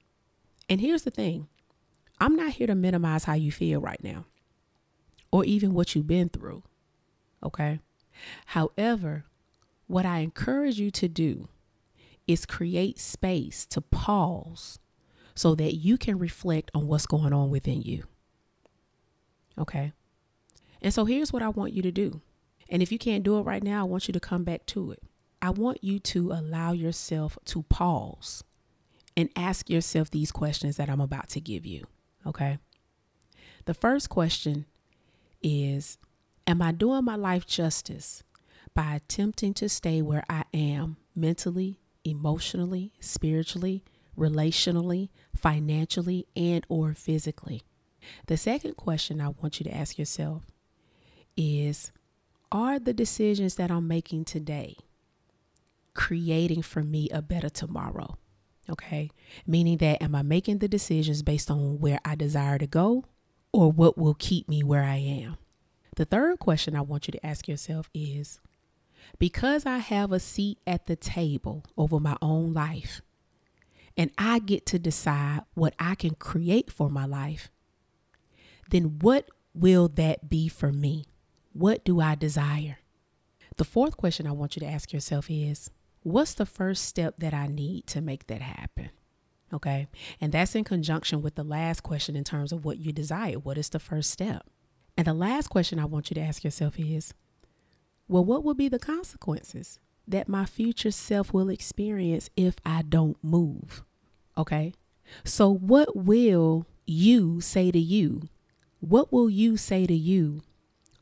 And 0.68 0.80
here's 0.80 1.02
the 1.02 1.10
thing 1.10 1.48
I'm 2.20 2.36
not 2.36 2.52
here 2.52 2.66
to 2.66 2.74
minimize 2.74 3.24
how 3.24 3.34
you 3.34 3.52
feel 3.52 3.80
right 3.80 4.02
now 4.02 4.26
or 5.30 5.44
even 5.44 5.74
what 5.74 5.94
you've 5.94 6.06
been 6.06 6.28
through. 6.28 6.62
Okay. 7.42 7.80
However, 8.46 9.24
what 9.86 10.06
I 10.06 10.18
encourage 10.18 10.78
you 10.78 10.90
to 10.92 11.08
do 11.08 11.48
is 12.26 12.46
create 12.46 12.98
space 12.98 13.66
to 13.66 13.80
pause 13.80 14.78
so 15.34 15.54
that 15.54 15.74
you 15.74 15.96
can 15.96 16.18
reflect 16.18 16.70
on 16.74 16.86
what's 16.86 17.06
going 17.06 17.32
on 17.32 17.50
within 17.50 17.82
you. 17.82 18.04
Okay. 19.58 19.92
And 20.80 20.92
so 20.92 21.04
here's 21.04 21.32
what 21.32 21.42
I 21.42 21.48
want 21.48 21.72
you 21.72 21.82
to 21.82 21.92
do. 21.92 22.20
And 22.68 22.82
if 22.82 22.90
you 22.90 22.98
can't 22.98 23.22
do 23.22 23.38
it 23.38 23.42
right 23.42 23.62
now, 23.62 23.82
I 23.82 23.84
want 23.84 24.08
you 24.08 24.12
to 24.12 24.20
come 24.20 24.44
back 24.44 24.66
to 24.66 24.92
it. 24.92 25.02
I 25.40 25.50
want 25.50 25.82
you 25.82 25.98
to 25.98 26.32
allow 26.32 26.72
yourself 26.72 27.36
to 27.46 27.62
pause 27.64 28.44
and 29.16 29.28
ask 29.36 29.68
yourself 29.68 30.10
these 30.10 30.32
questions 30.32 30.76
that 30.76 30.88
I'm 30.88 31.00
about 31.00 31.28
to 31.30 31.40
give 31.40 31.66
you. 31.66 31.84
Okay. 32.26 32.58
The 33.64 33.74
first 33.74 34.08
question 34.08 34.66
is 35.42 35.98
Am 36.46 36.60
I 36.62 36.72
doing 36.72 37.04
my 37.04 37.16
life 37.16 37.46
justice 37.46 38.24
by 38.74 38.94
attempting 38.94 39.54
to 39.54 39.68
stay 39.68 40.02
where 40.02 40.24
I 40.28 40.44
am 40.52 40.96
mentally, 41.14 41.78
emotionally, 42.04 42.92
spiritually, 43.00 43.84
relationally, 44.16 45.10
financially, 45.36 46.26
and 46.34 46.64
or 46.68 46.94
physically? 46.94 47.62
The 48.26 48.36
second 48.36 48.76
question 48.76 49.20
I 49.20 49.28
want 49.28 49.60
you 49.60 49.64
to 49.64 49.74
ask 49.74 49.98
yourself 49.98 50.44
is 51.36 51.92
Are 52.50 52.78
the 52.78 52.92
decisions 52.92 53.56
that 53.56 53.70
I'm 53.70 53.88
making 53.88 54.24
today 54.24 54.76
creating 55.94 56.62
for 56.62 56.82
me 56.82 57.08
a 57.10 57.22
better 57.22 57.48
tomorrow? 57.48 58.16
Okay. 58.70 59.10
Meaning 59.46 59.78
that 59.78 60.02
am 60.02 60.14
I 60.14 60.22
making 60.22 60.58
the 60.58 60.68
decisions 60.68 61.22
based 61.22 61.50
on 61.50 61.80
where 61.80 61.98
I 62.04 62.14
desire 62.14 62.58
to 62.58 62.66
go 62.66 63.04
or 63.52 63.70
what 63.72 63.98
will 63.98 64.14
keep 64.14 64.48
me 64.48 64.62
where 64.62 64.84
I 64.84 64.96
am? 64.96 65.36
The 65.96 66.04
third 66.04 66.38
question 66.38 66.74
I 66.74 66.80
want 66.80 67.06
you 67.06 67.12
to 67.12 67.26
ask 67.26 67.48
yourself 67.48 67.90
is 67.92 68.40
because 69.18 69.66
I 69.66 69.78
have 69.78 70.12
a 70.12 70.20
seat 70.20 70.58
at 70.66 70.86
the 70.86 70.96
table 70.96 71.64
over 71.76 72.00
my 72.00 72.16
own 72.22 72.52
life 72.52 73.02
and 73.96 74.10
I 74.16 74.38
get 74.38 74.64
to 74.66 74.78
decide 74.78 75.42
what 75.54 75.74
I 75.78 75.94
can 75.94 76.14
create 76.14 76.72
for 76.72 76.88
my 76.88 77.04
life, 77.04 77.50
then 78.72 78.98
what 79.00 79.28
will 79.54 79.88
that 79.88 80.28
be 80.28 80.48
for 80.48 80.72
me? 80.72 81.04
What 81.52 81.84
do 81.84 82.00
I 82.00 82.14
desire? 82.14 82.78
The 83.56 83.64
fourth 83.64 83.98
question 83.98 84.26
I 84.26 84.32
want 84.32 84.56
you 84.56 84.60
to 84.60 84.66
ask 84.66 84.92
yourself 84.92 85.30
is 85.30 85.70
what's 86.02 86.34
the 86.34 86.46
first 86.46 86.86
step 86.86 87.18
that 87.18 87.34
I 87.34 87.46
need 87.46 87.86
to 87.88 88.00
make 88.00 88.26
that 88.28 88.40
happen? 88.40 88.90
Okay. 89.52 89.88
And 90.20 90.32
that's 90.32 90.54
in 90.54 90.64
conjunction 90.64 91.20
with 91.20 91.34
the 91.34 91.44
last 91.44 91.82
question 91.82 92.16
in 92.16 92.24
terms 92.24 92.50
of 92.50 92.64
what 92.64 92.78
you 92.78 92.92
desire. 92.92 93.34
What 93.34 93.58
is 93.58 93.68
the 93.68 93.78
first 93.78 94.10
step? 94.10 94.46
And 94.96 95.06
the 95.06 95.12
last 95.12 95.48
question 95.48 95.78
I 95.78 95.84
want 95.84 96.10
you 96.10 96.14
to 96.14 96.22
ask 96.22 96.42
yourself 96.42 96.78
is 96.78 97.12
well, 98.08 98.24
what 98.24 98.42
will 98.42 98.54
be 98.54 98.68
the 98.68 98.78
consequences 98.78 99.78
that 100.08 100.28
my 100.28 100.46
future 100.46 100.90
self 100.90 101.32
will 101.32 101.50
experience 101.50 102.30
if 102.36 102.56
I 102.64 102.82
don't 102.82 103.16
move? 103.22 103.84
Okay. 104.36 104.72
So, 105.24 105.50
what 105.50 105.94
will 105.94 106.66
you 106.86 107.40
say 107.40 107.70
to 107.70 107.78
you? 107.78 108.28
What 108.82 109.12
will 109.12 109.30
you 109.30 109.56
say 109.56 109.86
to 109.86 109.94
you 109.94 110.42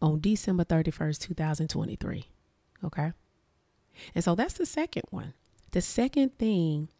on 0.03 0.21
December 0.21 0.65
31st, 0.65 1.19
2023? 1.21 2.27
Okay. 2.85 3.13
And 4.15 4.23
so 4.23 4.35
that's 4.35 4.53
the 4.53 4.67
second 4.67 5.05
one. 5.09 5.33
The 5.71 5.81
second 5.81 6.37
thing 6.37 6.91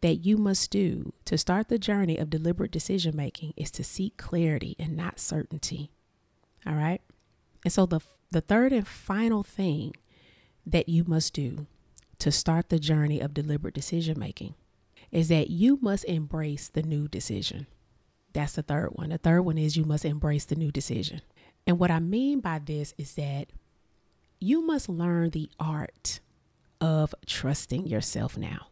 that 0.00 0.24
you 0.24 0.36
must 0.36 0.70
do 0.70 1.12
to 1.24 1.36
start 1.36 1.68
the 1.68 1.76
journey 1.76 2.16
of 2.16 2.30
deliberate 2.30 2.70
decision 2.70 3.16
making 3.16 3.52
is 3.56 3.72
to 3.72 3.82
seek 3.82 4.16
clarity 4.16 4.76
and 4.78 4.96
not 4.96 5.18
certainty. 5.18 5.90
All 6.64 6.74
right. 6.74 7.00
And 7.64 7.72
so 7.72 7.84
the 7.84 7.98
the 8.30 8.40
third 8.40 8.72
and 8.72 8.86
final 8.86 9.42
thing 9.42 9.96
that 10.64 10.88
you 10.88 11.02
must 11.02 11.34
do 11.34 11.66
to 12.20 12.30
start 12.30 12.68
the 12.68 12.78
journey 12.78 13.18
of 13.18 13.34
deliberate 13.34 13.74
decision 13.74 14.16
making 14.16 14.54
is 15.10 15.30
that 15.30 15.50
you 15.50 15.80
must 15.82 16.04
embrace 16.04 16.68
the 16.68 16.82
new 16.82 17.08
decision. 17.08 17.66
That's 18.32 18.54
the 18.54 18.62
third 18.62 18.90
one. 18.92 19.10
The 19.10 19.18
third 19.18 19.42
one 19.42 19.58
is 19.58 19.76
you 19.76 19.84
must 19.84 20.04
embrace 20.04 20.44
the 20.44 20.56
new 20.56 20.70
decision. 20.70 21.22
And 21.66 21.78
what 21.78 21.90
I 21.90 21.98
mean 21.98 22.40
by 22.40 22.58
this 22.58 22.94
is 22.96 23.14
that 23.14 23.48
you 24.40 24.62
must 24.62 24.88
learn 24.88 25.30
the 25.30 25.50
art 25.58 26.20
of 26.80 27.14
trusting 27.26 27.86
yourself 27.86 28.36
now. 28.36 28.68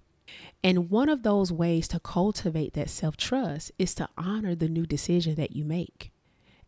And 0.63 0.91
one 0.91 1.09
of 1.09 1.23
those 1.23 1.53
ways 1.53 1.89
to 1.89 2.01
cultivate 2.01 2.75
that 2.75 2.91
self 2.91 3.17
trust 3.17 3.73
is 3.79 3.95
to 3.97 4.09
honor 4.17 4.55
the 4.55 4.69
new 4.69 4.87
decision 4.87 5.35
that 5.37 5.55
you 5.55 5.65
make. 5.65 6.11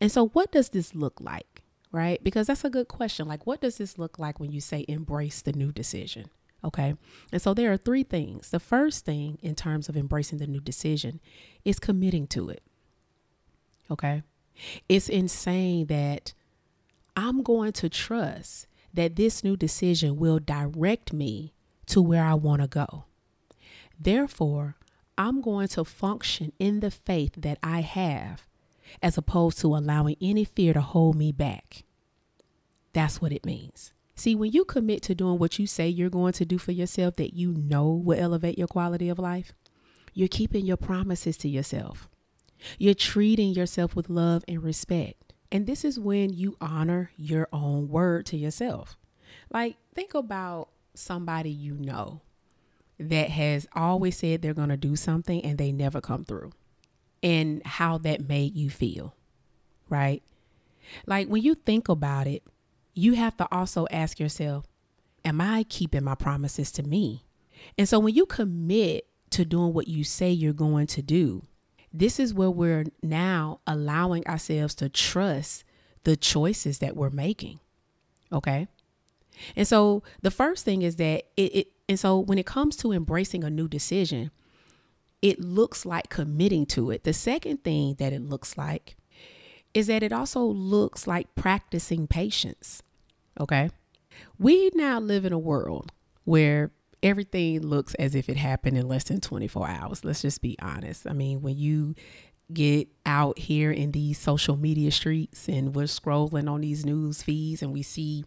And 0.00 0.12
so, 0.12 0.28
what 0.28 0.52
does 0.52 0.68
this 0.70 0.94
look 0.94 1.20
like? 1.20 1.62
Right? 1.90 2.22
Because 2.22 2.48
that's 2.48 2.64
a 2.64 2.70
good 2.70 2.88
question. 2.88 3.26
Like, 3.26 3.46
what 3.46 3.60
does 3.60 3.78
this 3.78 3.98
look 3.98 4.18
like 4.18 4.38
when 4.38 4.52
you 4.52 4.60
say 4.60 4.84
embrace 4.86 5.42
the 5.42 5.52
new 5.52 5.72
decision? 5.72 6.26
Okay. 6.62 6.94
And 7.32 7.40
so, 7.40 7.54
there 7.54 7.72
are 7.72 7.76
three 7.76 8.02
things. 8.04 8.50
The 8.50 8.60
first 8.60 9.04
thing, 9.04 9.38
in 9.42 9.54
terms 9.54 9.88
of 9.88 9.96
embracing 9.96 10.38
the 10.38 10.46
new 10.46 10.60
decision, 10.60 11.20
is 11.64 11.80
committing 11.80 12.26
to 12.28 12.50
it. 12.50 12.62
Okay. 13.90 14.22
It's 14.88 15.08
insane 15.08 15.86
that 15.86 16.34
I'm 17.16 17.42
going 17.42 17.72
to 17.72 17.88
trust 17.88 18.66
that 18.92 19.16
this 19.16 19.44
new 19.44 19.56
decision 19.56 20.16
will 20.16 20.38
direct 20.38 21.12
me 21.12 21.52
to 21.86 22.02
where 22.02 22.24
I 22.24 22.34
want 22.34 22.62
to 22.62 22.68
go. 22.68 23.04
Therefore, 23.98 24.76
I'm 25.16 25.40
going 25.40 25.68
to 25.68 25.84
function 25.84 26.52
in 26.58 26.80
the 26.80 26.90
faith 26.90 27.32
that 27.38 27.58
I 27.62 27.80
have 27.80 28.46
as 29.02 29.18
opposed 29.18 29.58
to 29.60 29.76
allowing 29.76 30.16
any 30.20 30.44
fear 30.44 30.72
to 30.72 30.80
hold 30.80 31.16
me 31.16 31.32
back. 31.32 31.84
That's 32.92 33.20
what 33.20 33.32
it 33.32 33.44
means. 33.44 33.92
See, 34.14 34.34
when 34.34 34.52
you 34.52 34.64
commit 34.64 35.02
to 35.02 35.14
doing 35.14 35.38
what 35.38 35.58
you 35.58 35.66
say 35.66 35.88
you're 35.88 36.10
going 36.10 36.32
to 36.34 36.44
do 36.44 36.58
for 36.58 36.72
yourself 36.72 37.16
that 37.16 37.34
you 37.34 37.52
know 37.52 37.90
will 37.90 38.18
elevate 38.18 38.58
your 38.58 38.66
quality 38.66 39.08
of 39.08 39.18
life, 39.18 39.52
you're 40.14 40.28
keeping 40.28 40.64
your 40.64 40.76
promises 40.76 41.36
to 41.38 41.48
yourself. 41.48 42.08
You're 42.78 42.94
treating 42.94 43.52
yourself 43.52 43.94
with 43.94 44.08
love 44.08 44.44
and 44.48 44.62
respect. 44.62 45.32
And 45.50 45.66
this 45.66 45.84
is 45.84 45.98
when 45.98 46.32
you 46.32 46.56
honor 46.60 47.10
your 47.16 47.48
own 47.52 47.88
word 47.88 48.26
to 48.26 48.36
yourself. 48.36 48.96
Like, 49.50 49.76
think 49.94 50.14
about 50.14 50.68
somebody 50.94 51.50
you 51.50 51.74
know 51.74 52.20
that 52.98 53.30
has 53.30 53.66
always 53.74 54.16
said 54.16 54.42
they're 54.42 54.54
going 54.54 54.68
to 54.68 54.76
do 54.76 54.96
something 54.96 55.42
and 55.44 55.56
they 55.56 55.72
never 55.72 56.00
come 56.00 56.24
through, 56.24 56.52
and 57.22 57.64
how 57.64 57.98
that 57.98 58.28
made 58.28 58.54
you 58.56 58.68
feel, 58.68 59.14
right? 59.88 60.22
Like, 61.06 61.28
when 61.28 61.42
you 61.42 61.54
think 61.54 61.88
about 61.88 62.26
it, 62.26 62.42
you 62.94 63.14
have 63.14 63.36
to 63.36 63.48
also 63.52 63.86
ask 63.90 64.18
yourself, 64.18 64.66
Am 65.24 65.40
I 65.40 65.64
keeping 65.68 66.04
my 66.04 66.14
promises 66.14 66.70
to 66.72 66.82
me? 66.82 67.24
And 67.76 67.88
so, 67.88 67.98
when 67.98 68.14
you 68.14 68.26
commit 68.26 69.06
to 69.30 69.44
doing 69.44 69.72
what 69.72 69.88
you 69.88 70.04
say 70.04 70.30
you're 70.30 70.52
going 70.52 70.86
to 70.88 71.02
do, 71.02 71.44
this 71.92 72.20
is 72.20 72.34
where 72.34 72.50
we're 72.50 72.86
now 73.02 73.60
allowing 73.66 74.26
ourselves 74.26 74.74
to 74.76 74.88
trust 74.88 75.64
the 76.04 76.16
choices 76.16 76.78
that 76.78 76.96
we're 76.96 77.10
making. 77.10 77.60
Okay. 78.32 78.68
And 79.56 79.66
so 79.66 80.02
the 80.22 80.30
first 80.30 80.64
thing 80.64 80.82
is 80.82 80.96
that 80.96 81.24
it, 81.36 81.54
it 81.54 81.68
and 81.88 81.98
so 81.98 82.18
when 82.18 82.38
it 82.38 82.46
comes 82.46 82.76
to 82.76 82.92
embracing 82.92 83.44
a 83.44 83.50
new 83.50 83.68
decision, 83.68 84.30
it 85.22 85.40
looks 85.40 85.86
like 85.86 86.10
committing 86.10 86.66
to 86.66 86.90
it. 86.90 87.04
The 87.04 87.12
second 87.12 87.64
thing 87.64 87.94
that 87.94 88.12
it 88.12 88.22
looks 88.22 88.58
like 88.58 88.96
is 89.74 89.86
that 89.86 90.02
it 90.02 90.12
also 90.12 90.42
looks 90.42 91.06
like 91.06 91.34
practicing 91.34 92.06
patience. 92.06 92.82
Okay. 93.40 93.70
We 94.38 94.70
now 94.74 94.98
live 94.98 95.24
in 95.24 95.32
a 95.32 95.38
world 95.38 95.92
where 96.24 96.70
everything 97.02 97.62
looks 97.62 97.94
as 97.94 98.14
if 98.14 98.28
it 98.28 98.36
happened 98.36 98.76
in 98.76 98.88
less 98.88 99.04
than 99.04 99.20
24 99.20 99.68
hours. 99.68 100.04
Let's 100.04 100.22
just 100.22 100.42
be 100.42 100.56
honest. 100.60 101.06
I 101.06 101.12
mean, 101.12 101.42
when 101.42 101.56
you 101.56 101.94
get 102.52 102.88
out 103.04 103.38
here 103.38 103.70
in 103.70 103.92
these 103.92 104.18
social 104.18 104.56
media 104.56 104.90
streets 104.90 105.48
and 105.48 105.74
we're 105.74 105.84
scrolling 105.84 106.50
on 106.50 106.62
these 106.62 106.84
news 106.84 107.22
feeds 107.22 107.62
and 107.62 107.72
we 107.72 107.82
see 107.82 108.24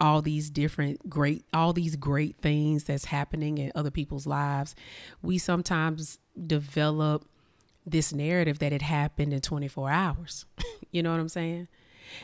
all 0.00 0.22
these 0.22 0.50
different 0.50 1.08
great 1.08 1.44
all 1.52 1.72
these 1.72 1.94
great 1.94 2.36
things 2.36 2.84
that's 2.84 3.04
happening 3.06 3.58
in 3.58 3.70
other 3.74 3.90
people's 3.90 4.26
lives 4.26 4.74
we 5.22 5.38
sometimes 5.38 6.18
develop 6.46 7.26
this 7.86 8.12
narrative 8.12 8.58
that 8.58 8.72
it 8.72 8.82
happened 8.82 9.32
in 9.32 9.40
24 9.40 9.90
hours 9.90 10.46
you 10.90 11.02
know 11.02 11.10
what 11.10 11.20
i'm 11.20 11.28
saying 11.28 11.68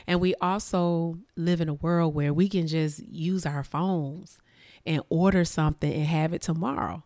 and 0.07 0.19
we 0.19 0.35
also 0.41 1.17
live 1.37 1.61
in 1.61 1.69
a 1.69 1.73
world 1.75 2.13
where 2.13 2.33
we 2.33 2.49
can 2.49 2.67
just 2.67 2.99
use 3.07 3.45
our 3.45 3.63
phones 3.63 4.41
and 4.85 5.01
order 5.09 5.45
something 5.45 5.91
and 5.91 6.05
have 6.05 6.33
it 6.33 6.41
tomorrow. 6.41 7.03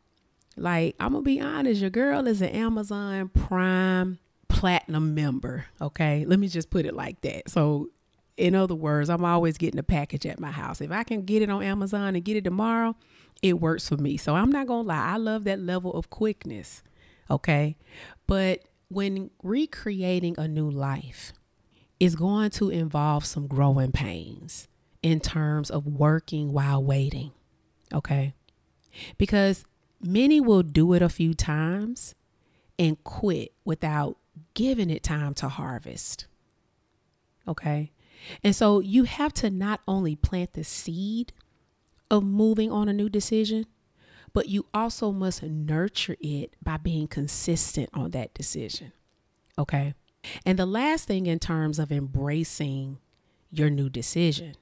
Like, 0.57 0.95
I'm 0.99 1.11
gonna 1.11 1.23
be 1.23 1.41
honest, 1.41 1.81
your 1.81 1.89
girl 1.89 2.27
is 2.27 2.41
an 2.41 2.49
Amazon 2.49 3.29
Prime 3.29 4.19
Platinum 4.47 5.13
member. 5.13 5.65
Okay, 5.81 6.25
let 6.25 6.39
me 6.39 6.47
just 6.47 6.69
put 6.69 6.85
it 6.85 6.93
like 6.93 7.21
that. 7.21 7.49
So, 7.49 7.89
in 8.37 8.55
other 8.55 8.75
words, 8.75 9.09
I'm 9.09 9.25
always 9.25 9.57
getting 9.57 9.79
a 9.79 9.83
package 9.83 10.25
at 10.25 10.39
my 10.39 10.51
house. 10.51 10.81
If 10.81 10.91
I 10.91 11.03
can 11.03 11.23
get 11.23 11.41
it 11.41 11.49
on 11.49 11.61
Amazon 11.61 12.15
and 12.15 12.23
get 12.23 12.37
it 12.37 12.43
tomorrow, 12.43 12.95
it 13.41 13.59
works 13.59 13.89
for 13.89 13.97
me. 13.97 14.17
So, 14.17 14.35
I'm 14.35 14.51
not 14.51 14.67
gonna 14.67 14.87
lie, 14.87 15.13
I 15.13 15.17
love 15.17 15.43
that 15.43 15.59
level 15.59 15.93
of 15.93 16.09
quickness. 16.09 16.83
Okay, 17.29 17.75
but 18.27 18.61
when 18.87 19.31
recreating 19.41 20.35
a 20.37 20.47
new 20.47 20.69
life, 20.69 21.33
is 21.99 22.15
going 22.15 22.49
to 22.51 22.69
involve 22.69 23.25
some 23.25 23.47
growing 23.47 23.91
pains 23.91 24.67
in 25.01 25.19
terms 25.19 25.69
of 25.69 25.85
working 25.87 26.51
while 26.51 26.83
waiting. 26.83 27.31
Okay. 27.95 28.35
Because 29.17 29.63
many 30.01 30.39
will 30.39 30.63
do 30.63 30.93
it 30.93 31.01
a 31.01 31.09
few 31.09 31.33
times 31.33 32.13
and 32.77 33.01
quit 33.03 33.53
without 33.63 34.17
giving 34.53 34.89
it 34.89 35.01
time 35.01 35.33
to 35.35 35.47
harvest. 35.47 36.27
Okay. 37.47 37.91
And 38.43 38.55
so 38.55 38.79
you 38.79 39.03
have 39.03 39.33
to 39.35 39.49
not 39.49 39.81
only 39.87 40.15
plant 40.15 40.53
the 40.53 40.63
seed 40.63 41.31
of 42.11 42.23
moving 42.23 42.71
on 42.71 42.89
a 42.89 42.93
new 42.93 43.09
decision, 43.09 43.65
but 44.33 44.49
you 44.49 44.65
also 44.73 45.11
must 45.11 45.43
nurture 45.43 46.17
it 46.19 46.55
by 46.61 46.77
being 46.77 47.07
consistent 47.07 47.89
on 47.93 48.11
that 48.11 48.33
decision. 48.33 48.91
Okay. 49.57 49.93
And 50.45 50.59
the 50.59 50.65
last 50.65 51.07
thing 51.07 51.27
in 51.27 51.39
terms 51.39 51.79
of 51.79 51.91
embracing 51.91 52.97
your 53.51 53.69
new 53.69 53.89
decision 53.89 54.55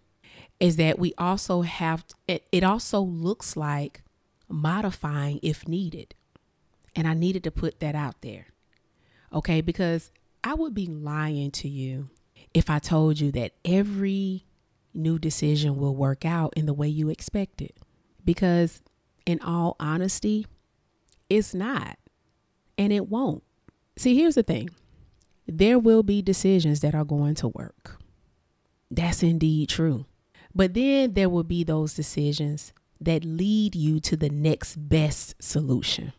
is 0.64 0.78
that 0.78 0.98
we 0.98 1.14
also 1.18 1.64
have 1.64 2.06
it, 2.26 2.64
also 2.64 3.02
looks 3.02 3.58
like 3.58 4.02
modifying 4.48 5.38
if 5.44 5.68
needed. 5.68 6.16
And 6.96 7.06
I 7.06 7.14
needed 7.14 7.44
to 7.44 7.52
put 7.52 7.82
that 7.82 7.96
out 7.96 8.22
there. 8.22 8.48
Okay, 9.34 9.60
because 9.60 10.10
I 10.42 10.54
would 10.54 10.74
be 10.74 10.86
lying 10.86 11.52
to 11.52 11.68
you 11.68 12.12
if 12.54 12.70
I 12.70 12.80
told 12.80 13.20
you 13.20 13.30
that 13.34 13.52
every 13.66 14.46
new 14.94 15.20
decision 15.20 15.76
will 15.76 15.98
work 15.98 16.24
out 16.24 16.54
in 16.56 16.66
the 16.66 16.74
way 16.74 16.88
you 16.88 17.10
expect 17.10 17.62
it. 17.62 17.76
Because, 18.24 18.82
in 19.26 19.42
all 19.42 19.76
honesty, 19.82 20.48
it's 21.30 21.54
not. 21.54 21.98
And 22.78 22.94
it 22.94 23.10
won't. 23.10 23.44
See, 23.98 24.16
here's 24.16 24.36
the 24.36 24.44
thing 24.44 24.70
there 25.46 25.78
will 25.78 26.04
be 26.04 26.22
decisions 26.22 26.80
that 26.80 26.96
are 26.96 27.04
going 27.04 27.36
to 27.36 27.50
work. 27.50 27.98
That's 28.90 29.24
indeed 29.24 29.68
true. 29.68 30.06
But 30.56 30.74
then 30.74 31.14
there 31.14 31.30
will 31.30 31.44
be 31.44 31.64
those 31.64 31.94
decisions 31.94 32.74
that 33.02 33.26
lead 33.26 33.76
you 33.76 34.00
to 34.00 34.16
the 34.16 34.30
next 34.30 34.76
best 34.76 35.36
solution. 35.42 36.14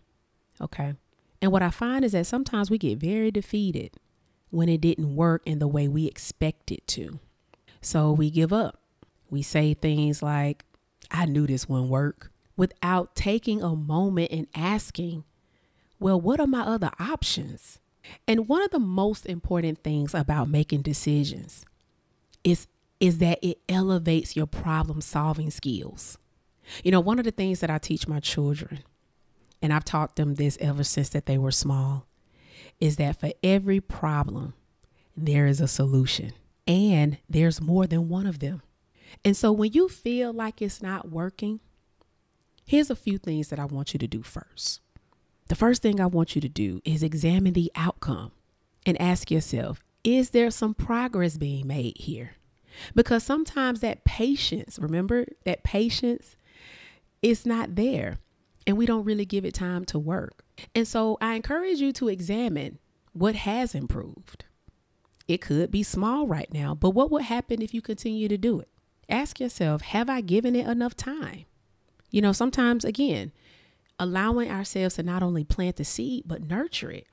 Okay. 0.60 0.94
And 1.40 1.52
what 1.52 1.62
I 1.62 1.70
find 1.70 2.04
is 2.04 2.12
that 2.12 2.26
sometimes 2.26 2.70
we 2.70 2.78
get 2.78 2.98
very 2.98 3.30
defeated 3.30 3.96
when 4.50 4.68
it 4.68 4.80
didn't 4.80 5.16
work 5.16 5.42
in 5.44 5.58
the 5.58 5.68
way 5.68 5.88
we 5.88 6.06
expect 6.06 6.70
it 6.70 6.86
to. 6.88 7.18
So 7.80 8.12
we 8.12 8.30
give 8.30 8.52
up. 8.52 8.80
We 9.30 9.42
say 9.42 9.74
things 9.74 10.22
like, 10.22 10.64
I 11.10 11.26
knew 11.26 11.46
this 11.46 11.68
wouldn't 11.68 11.90
work, 11.90 12.30
without 12.56 13.14
taking 13.14 13.62
a 13.62 13.74
moment 13.74 14.30
and 14.30 14.46
asking, 14.54 15.24
well, 15.98 16.20
what 16.20 16.40
are 16.40 16.46
my 16.46 16.62
other 16.62 16.90
options? 16.98 17.78
And 18.28 18.48
one 18.48 18.62
of 18.62 18.70
the 18.70 18.78
most 18.78 19.26
important 19.26 19.82
things 19.82 20.14
about 20.14 20.48
making 20.48 20.82
decisions 20.82 21.64
is 22.42 22.66
is 23.00 23.18
that 23.18 23.38
it 23.42 23.58
elevates 23.68 24.36
your 24.36 24.46
problem 24.46 25.00
solving 25.00 25.50
skills. 25.50 26.18
You 26.82 26.90
know, 26.90 27.00
one 27.00 27.18
of 27.18 27.24
the 27.24 27.30
things 27.30 27.60
that 27.60 27.70
I 27.70 27.78
teach 27.78 28.08
my 28.08 28.20
children, 28.20 28.80
and 29.60 29.72
I've 29.72 29.84
taught 29.84 30.16
them 30.16 30.34
this 30.34 30.56
ever 30.60 30.84
since 30.84 31.08
that 31.10 31.26
they 31.26 31.38
were 31.38 31.50
small, 31.50 32.06
is 32.80 32.96
that 32.96 33.20
for 33.20 33.32
every 33.42 33.80
problem, 33.80 34.54
there 35.16 35.46
is 35.46 35.60
a 35.60 35.68
solution 35.68 36.32
and 36.66 37.18
there's 37.28 37.60
more 37.60 37.86
than 37.86 38.08
one 38.08 38.26
of 38.26 38.38
them. 38.38 38.62
And 39.24 39.36
so 39.36 39.52
when 39.52 39.72
you 39.72 39.88
feel 39.88 40.32
like 40.32 40.60
it's 40.60 40.82
not 40.82 41.10
working, 41.10 41.60
here's 42.66 42.90
a 42.90 42.96
few 42.96 43.18
things 43.18 43.48
that 43.48 43.58
I 43.58 43.64
want 43.64 43.92
you 43.92 43.98
to 43.98 44.06
do 44.06 44.22
first. 44.22 44.80
The 45.48 45.54
first 45.54 45.82
thing 45.82 46.00
I 46.00 46.06
want 46.06 46.34
you 46.34 46.40
to 46.40 46.48
do 46.48 46.80
is 46.84 47.02
examine 47.02 47.52
the 47.52 47.70
outcome 47.74 48.32
and 48.86 49.00
ask 49.00 49.30
yourself, 49.30 49.82
is 50.02 50.30
there 50.30 50.50
some 50.50 50.74
progress 50.74 51.36
being 51.36 51.66
made 51.66 51.98
here? 51.98 52.36
Because 52.94 53.22
sometimes 53.22 53.80
that 53.80 54.04
patience, 54.04 54.78
remember 54.78 55.26
that 55.44 55.64
patience 55.64 56.36
is 57.22 57.46
not 57.46 57.76
there 57.76 58.18
and 58.66 58.76
we 58.76 58.86
don't 58.86 59.04
really 59.04 59.24
give 59.24 59.44
it 59.44 59.54
time 59.54 59.84
to 59.86 59.98
work. 59.98 60.44
And 60.74 60.86
so 60.86 61.18
I 61.20 61.34
encourage 61.34 61.80
you 61.80 61.92
to 61.94 62.08
examine 62.08 62.78
what 63.12 63.34
has 63.34 63.74
improved. 63.74 64.44
It 65.26 65.40
could 65.40 65.70
be 65.70 65.82
small 65.82 66.26
right 66.26 66.52
now, 66.52 66.74
but 66.74 66.90
what 66.90 67.10
would 67.10 67.22
happen 67.22 67.62
if 67.62 67.72
you 67.72 67.80
continue 67.80 68.28
to 68.28 68.36
do 68.36 68.60
it? 68.60 68.68
Ask 69.08 69.40
yourself, 69.40 69.82
have 69.82 70.10
I 70.10 70.20
given 70.20 70.54
it 70.54 70.66
enough 70.66 70.96
time? 70.96 71.44
You 72.10 72.22
know, 72.22 72.32
sometimes, 72.32 72.84
again, 72.84 73.32
allowing 73.98 74.50
ourselves 74.50 74.96
to 74.96 75.02
not 75.02 75.22
only 75.22 75.44
plant 75.44 75.76
the 75.76 75.84
seed, 75.84 76.24
but 76.26 76.48
nurture 76.48 76.90
it. 76.90 77.06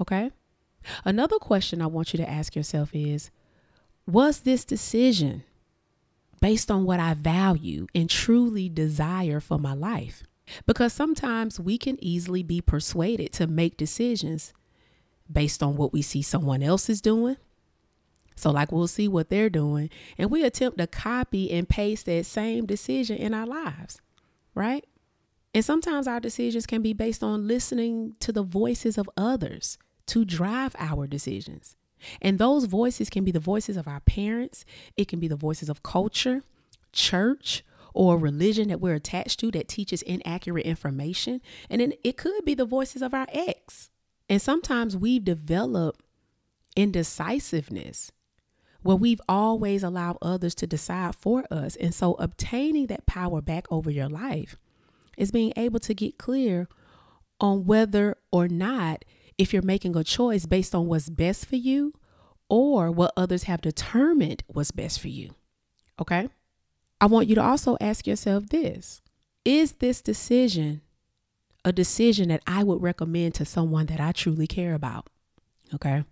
Okay. 0.00 0.30
Another 1.04 1.38
question 1.38 1.80
I 1.80 1.86
want 1.86 2.12
you 2.12 2.16
to 2.18 2.28
ask 2.28 2.56
yourself 2.56 2.90
is 2.94 3.30
Was 4.06 4.40
this 4.40 4.64
decision 4.64 5.44
based 6.40 6.70
on 6.70 6.84
what 6.84 6.98
I 6.98 7.14
value 7.14 7.86
and 7.94 8.10
truly 8.10 8.68
desire 8.68 9.38
for 9.40 9.58
my 9.58 9.74
life? 9.74 10.24
Because 10.66 10.92
sometimes 10.92 11.60
we 11.60 11.78
can 11.78 12.02
easily 12.02 12.42
be 12.42 12.60
persuaded 12.60 13.32
to 13.34 13.46
make 13.46 13.76
decisions 13.76 14.52
based 15.30 15.62
on 15.62 15.76
what 15.76 15.92
we 15.92 16.02
see 16.02 16.20
someone 16.20 16.62
else 16.62 16.90
is 16.90 17.00
doing. 17.00 17.36
So, 18.34 18.50
like, 18.50 18.72
we'll 18.72 18.88
see 18.88 19.08
what 19.08 19.28
they're 19.28 19.50
doing, 19.50 19.90
and 20.18 20.30
we 20.30 20.42
attempt 20.42 20.78
to 20.78 20.86
copy 20.86 21.50
and 21.52 21.68
paste 21.68 22.06
that 22.06 22.26
same 22.26 22.66
decision 22.66 23.18
in 23.18 23.34
our 23.34 23.46
lives, 23.46 24.00
right? 24.54 24.84
And 25.54 25.64
sometimes 25.64 26.08
our 26.08 26.18
decisions 26.18 26.66
can 26.66 26.82
be 26.82 26.92
based 26.94 27.22
on 27.22 27.46
listening 27.46 28.16
to 28.20 28.32
the 28.32 28.42
voices 28.42 28.96
of 28.96 29.08
others 29.16 29.78
to 30.06 30.24
drive 30.24 30.74
our 30.78 31.06
decisions. 31.06 31.76
And 32.20 32.38
those 32.38 32.64
voices 32.64 33.10
can 33.10 33.24
be 33.24 33.30
the 33.30 33.40
voices 33.40 33.76
of 33.76 33.88
our 33.88 34.00
parents, 34.00 34.64
it 34.96 35.08
can 35.08 35.20
be 35.20 35.28
the 35.28 35.36
voices 35.36 35.68
of 35.68 35.82
culture, 35.82 36.42
church, 36.92 37.64
or 37.94 38.18
religion 38.18 38.68
that 38.68 38.80
we're 38.80 38.94
attached 38.94 39.38
to 39.40 39.50
that 39.50 39.68
teaches 39.68 40.02
inaccurate 40.02 40.64
information. 40.64 41.40
And 41.68 41.80
then 41.80 41.92
it 42.02 42.16
could 42.16 42.44
be 42.44 42.54
the 42.54 42.64
voices 42.64 43.02
of 43.02 43.12
our 43.12 43.26
ex 43.30 43.90
and 44.32 44.40
sometimes 44.40 44.96
we've 44.96 45.24
developed 45.24 46.00
indecisiveness 46.74 48.12
where 48.80 48.96
we've 48.96 49.20
always 49.28 49.82
allowed 49.82 50.16
others 50.22 50.54
to 50.54 50.66
decide 50.66 51.14
for 51.14 51.44
us. 51.50 51.76
And 51.76 51.94
so 51.94 52.14
obtaining 52.14 52.86
that 52.86 53.04
power 53.04 53.42
back 53.42 53.70
over 53.70 53.90
your 53.90 54.08
life 54.08 54.56
is 55.18 55.30
being 55.30 55.52
able 55.54 55.80
to 55.80 55.92
get 55.92 56.16
clear 56.16 56.66
on 57.40 57.66
whether 57.66 58.16
or 58.30 58.48
not 58.48 59.04
if 59.42 59.52
you're 59.52 59.62
making 59.62 59.96
a 59.96 60.04
choice 60.04 60.46
based 60.46 60.74
on 60.74 60.86
what's 60.86 61.10
best 61.10 61.46
for 61.46 61.56
you 61.56 61.92
or 62.48 62.90
what 62.90 63.12
others 63.16 63.44
have 63.44 63.60
determined 63.60 64.42
was 64.48 64.70
best 64.70 65.00
for 65.00 65.08
you. 65.08 65.34
Okay? 66.00 66.28
I 67.00 67.06
want 67.06 67.28
you 67.28 67.34
to 67.34 67.42
also 67.42 67.76
ask 67.80 68.06
yourself 68.06 68.48
this 68.48 69.02
Is 69.44 69.72
this 69.72 70.00
decision 70.00 70.82
a 71.64 71.72
decision 71.72 72.28
that 72.28 72.42
I 72.46 72.64
would 72.64 72.82
recommend 72.82 73.34
to 73.34 73.44
someone 73.44 73.86
that 73.86 74.00
I 74.00 74.12
truly 74.12 74.46
care 74.46 74.74
about. 74.74 75.08
Okay. 75.74 76.04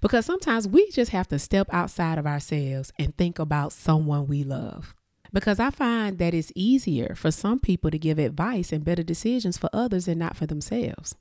Because 0.00 0.24
sometimes 0.24 0.68
we 0.68 0.90
just 0.90 1.10
have 1.10 1.28
to 1.28 1.38
step 1.38 1.68
outside 1.72 2.18
of 2.18 2.26
ourselves 2.26 2.92
and 2.98 3.16
think 3.16 3.38
about 3.38 3.72
someone 3.72 4.26
we 4.26 4.44
love. 4.44 4.94
Because 5.32 5.58
I 5.58 5.70
find 5.70 6.18
that 6.18 6.32
it's 6.32 6.52
easier 6.54 7.14
for 7.16 7.32
some 7.32 7.58
people 7.58 7.90
to 7.90 7.98
give 7.98 8.18
advice 8.18 8.72
and 8.72 8.84
better 8.84 9.02
decisions 9.02 9.58
for 9.58 9.68
others 9.72 10.06
and 10.06 10.18
not 10.18 10.36
for 10.36 10.46
themselves. 10.46 11.16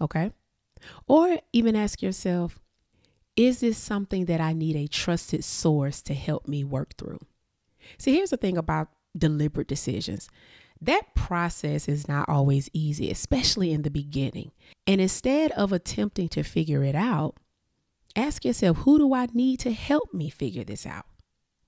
Okay. 0.00 0.30
Or 1.06 1.38
even 1.52 1.76
ask 1.76 2.02
yourself, 2.02 2.58
is 3.36 3.60
this 3.60 3.78
something 3.78 4.26
that 4.26 4.40
I 4.40 4.52
need 4.52 4.76
a 4.76 4.86
trusted 4.86 5.44
source 5.44 6.02
to 6.02 6.14
help 6.14 6.46
me 6.46 6.64
work 6.64 6.96
through? 6.98 7.20
See, 7.98 8.14
here's 8.14 8.30
the 8.30 8.36
thing 8.36 8.56
about 8.56 8.88
deliberate 9.16 9.68
decisions 9.68 10.28
that 10.82 11.14
process 11.14 11.88
is 11.88 12.08
not 12.08 12.28
always 12.28 12.68
easy, 12.72 13.08
especially 13.08 13.72
in 13.72 13.82
the 13.82 13.90
beginning. 13.90 14.50
And 14.84 15.00
instead 15.00 15.52
of 15.52 15.72
attempting 15.72 16.28
to 16.30 16.42
figure 16.42 16.82
it 16.82 16.96
out, 16.96 17.36
ask 18.16 18.44
yourself, 18.44 18.78
who 18.78 18.98
do 18.98 19.14
I 19.14 19.28
need 19.32 19.60
to 19.60 19.72
help 19.72 20.12
me 20.12 20.28
figure 20.28 20.64
this 20.64 20.84
out? 20.84 21.06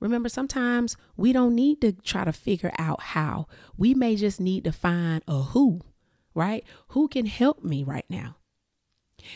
Remember, 0.01 0.29
sometimes 0.29 0.97
we 1.17 1.33
don't 1.33 1.55
need 1.55 1.81
to 1.83 1.93
try 1.93 2.25
to 2.25 2.33
figure 2.33 2.73
out 2.77 3.01
how. 3.01 3.47
We 3.77 3.95
may 3.95 4.17
just 4.17 4.41
need 4.41 4.65
to 4.65 4.73
find 4.73 5.23
a 5.29 5.43
who, 5.43 5.83
right? 6.35 6.65
Who 6.89 7.07
can 7.07 7.27
help 7.27 7.63
me 7.63 7.85
right 7.85 8.07
now? 8.09 8.35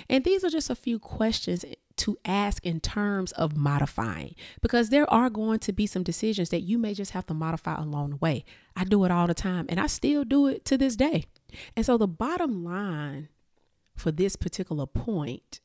And 0.08 0.24
these 0.24 0.44
are 0.44 0.50
just 0.50 0.70
a 0.70 0.74
few 0.74 0.98
questions 0.98 1.64
to 1.96 2.16
ask 2.24 2.64
in 2.64 2.80
terms 2.80 3.32
of 3.32 3.56
modifying 3.56 4.34
because 4.60 4.90
there 4.90 5.10
are 5.12 5.28
going 5.28 5.58
to 5.60 5.72
be 5.72 5.86
some 5.86 6.02
decisions 6.02 6.50
that 6.50 6.60
you 6.60 6.78
may 6.78 6.94
just 6.94 7.10
have 7.10 7.26
to 7.26 7.34
modify 7.34 7.74
along 7.76 8.10
the 8.10 8.16
way. 8.16 8.44
I 8.76 8.84
do 8.84 9.04
it 9.04 9.10
all 9.10 9.26
the 9.26 9.34
time 9.34 9.66
and 9.68 9.80
I 9.80 9.88
still 9.88 10.24
do 10.24 10.46
it 10.46 10.64
to 10.66 10.78
this 10.78 10.96
day. 10.96 11.24
And 11.76 11.84
so 11.84 11.98
the 11.98 12.06
bottom 12.06 12.64
line 12.64 13.28
for 13.96 14.12
this 14.12 14.36
particular 14.36 14.86
point 14.86 15.60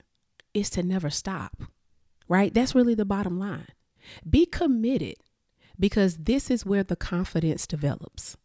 is 0.54 0.70
to 0.72 0.84
never 0.84 1.10
stop, 1.10 1.64
right? 2.28 2.54
That's 2.54 2.76
really 2.76 2.96
the 2.96 3.06
bottom 3.06 3.40
line. 3.40 3.68
Be 4.28 4.46
committed 4.46 5.16
because 5.80 6.18
this 6.18 6.50
is 6.50 6.66
where 6.66 6.84
the 6.84 6.96
confidence 6.96 7.68
develops. 7.68 8.38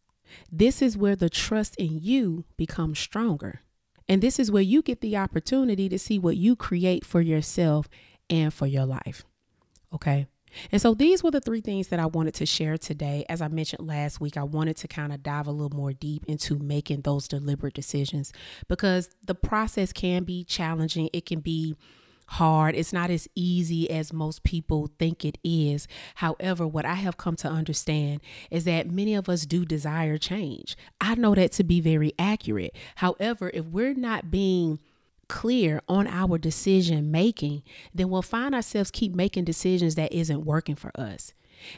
This 0.51 0.81
is 0.81 0.97
where 0.97 1.15
the 1.15 1.29
trust 1.29 1.75
in 1.77 1.99
you 1.99 2.45
becomes 2.55 2.99
stronger. 2.99 3.61
And 4.09 4.21
this 4.21 4.39
is 4.39 4.51
where 4.51 4.63
you 4.63 4.81
get 4.81 5.01
the 5.01 5.15
opportunity 5.15 5.87
to 5.87 5.99
see 5.99 6.17
what 6.17 6.35
you 6.35 6.55
create 6.55 7.05
for 7.05 7.21
yourself 7.21 7.87
and 8.29 8.51
for 8.53 8.65
your 8.67 8.85
life. 8.85 9.23
Okay. 9.93 10.27
And 10.71 10.81
so 10.81 10.95
these 10.95 11.23
were 11.23 11.29
the 11.29 11.39
three 11.39 11.61
things 11.61 11.89
that 11.89 11.99
I 11.99 12.07
wanted 12.07 12.33
to 12.35 12.45
share 12.47 12.75
today. 12.77 13.23
As 13.29 13.39
I 13.39 13.47
mentioned 13.47 13.87
last 13.87 14.19
week, 14.19 14.35
I 14.35 14.43
wanted 14.43 14.77
to 14.77 14.87
kind 14.87 15.13
of 15.13 15.21
dive 15.21 15.45
a 15.45 15.51
little 15.51 15.77
more 15.77 15.93
deep 15.93 16.25
into 16.25 16.57
making 16.57 17.01
those 17.01 17.27
deliberate 17.27 17.75
decisions 17.75 18.33
because 18.67 19.11
the 19.23 19.35
process 19.35 19.93
can 19.93 20.23
be 20.23 20.43
challenging. 20.43 21.09
It 21.13 21.27
can 21.27 21.39
be 21.39 21.75
hard. 22.29 22.75
It's 22.75 22.93
not 22.93 23.09
as 23.09 23.27
easy 23.35 23.89
as 23.89 24.13
most 24.13 24.43
people 24.43 24.89
think 24.99 25.25
it 25.25 25.37
is. 25.43 25.87
However, 26.15 26.67
what 26.67 26.85
I 26.85 26.95
have 26.95 27.17
come 27.17 27.35
to 27.37 27.47
understand 27.47 28.21
is 28.51 28.65
that 28.65 28.91
many 28.91 29.15
of 29.15 29.29
us 29.29 29.45
do 29.45 29.65
desire 29.65 30.17
change. 30.17 30.77
I 31.01 31.15
know 31.15 31.35
that 31.35 31.51
to 31.53 31.63
be 31.63 31.81
very 31.81 32.13
accurate. 32.19 32.75
However, 32.95 33.51
if 33.53 33.65
we're 33.65 33.93
not 33.93 34.31
being 34.31 34.79
clear 35.27 35.81
on 35.87 36.07
our 36.07 36.37
decision 36.37 37.11
making, 37.11 37.63
then 37.93 38.09
we'll 38.09 38.21
find 38.21 38.53
ourselves 38.53 38.91
keep 38.91 39.15
making 39.15 39.45
decisions 39.45 39.95
that 39.95 40.11
isn't 40.11 40.45
working 40.45 40.75
for 40.75 40.91
us. 40.99 41.33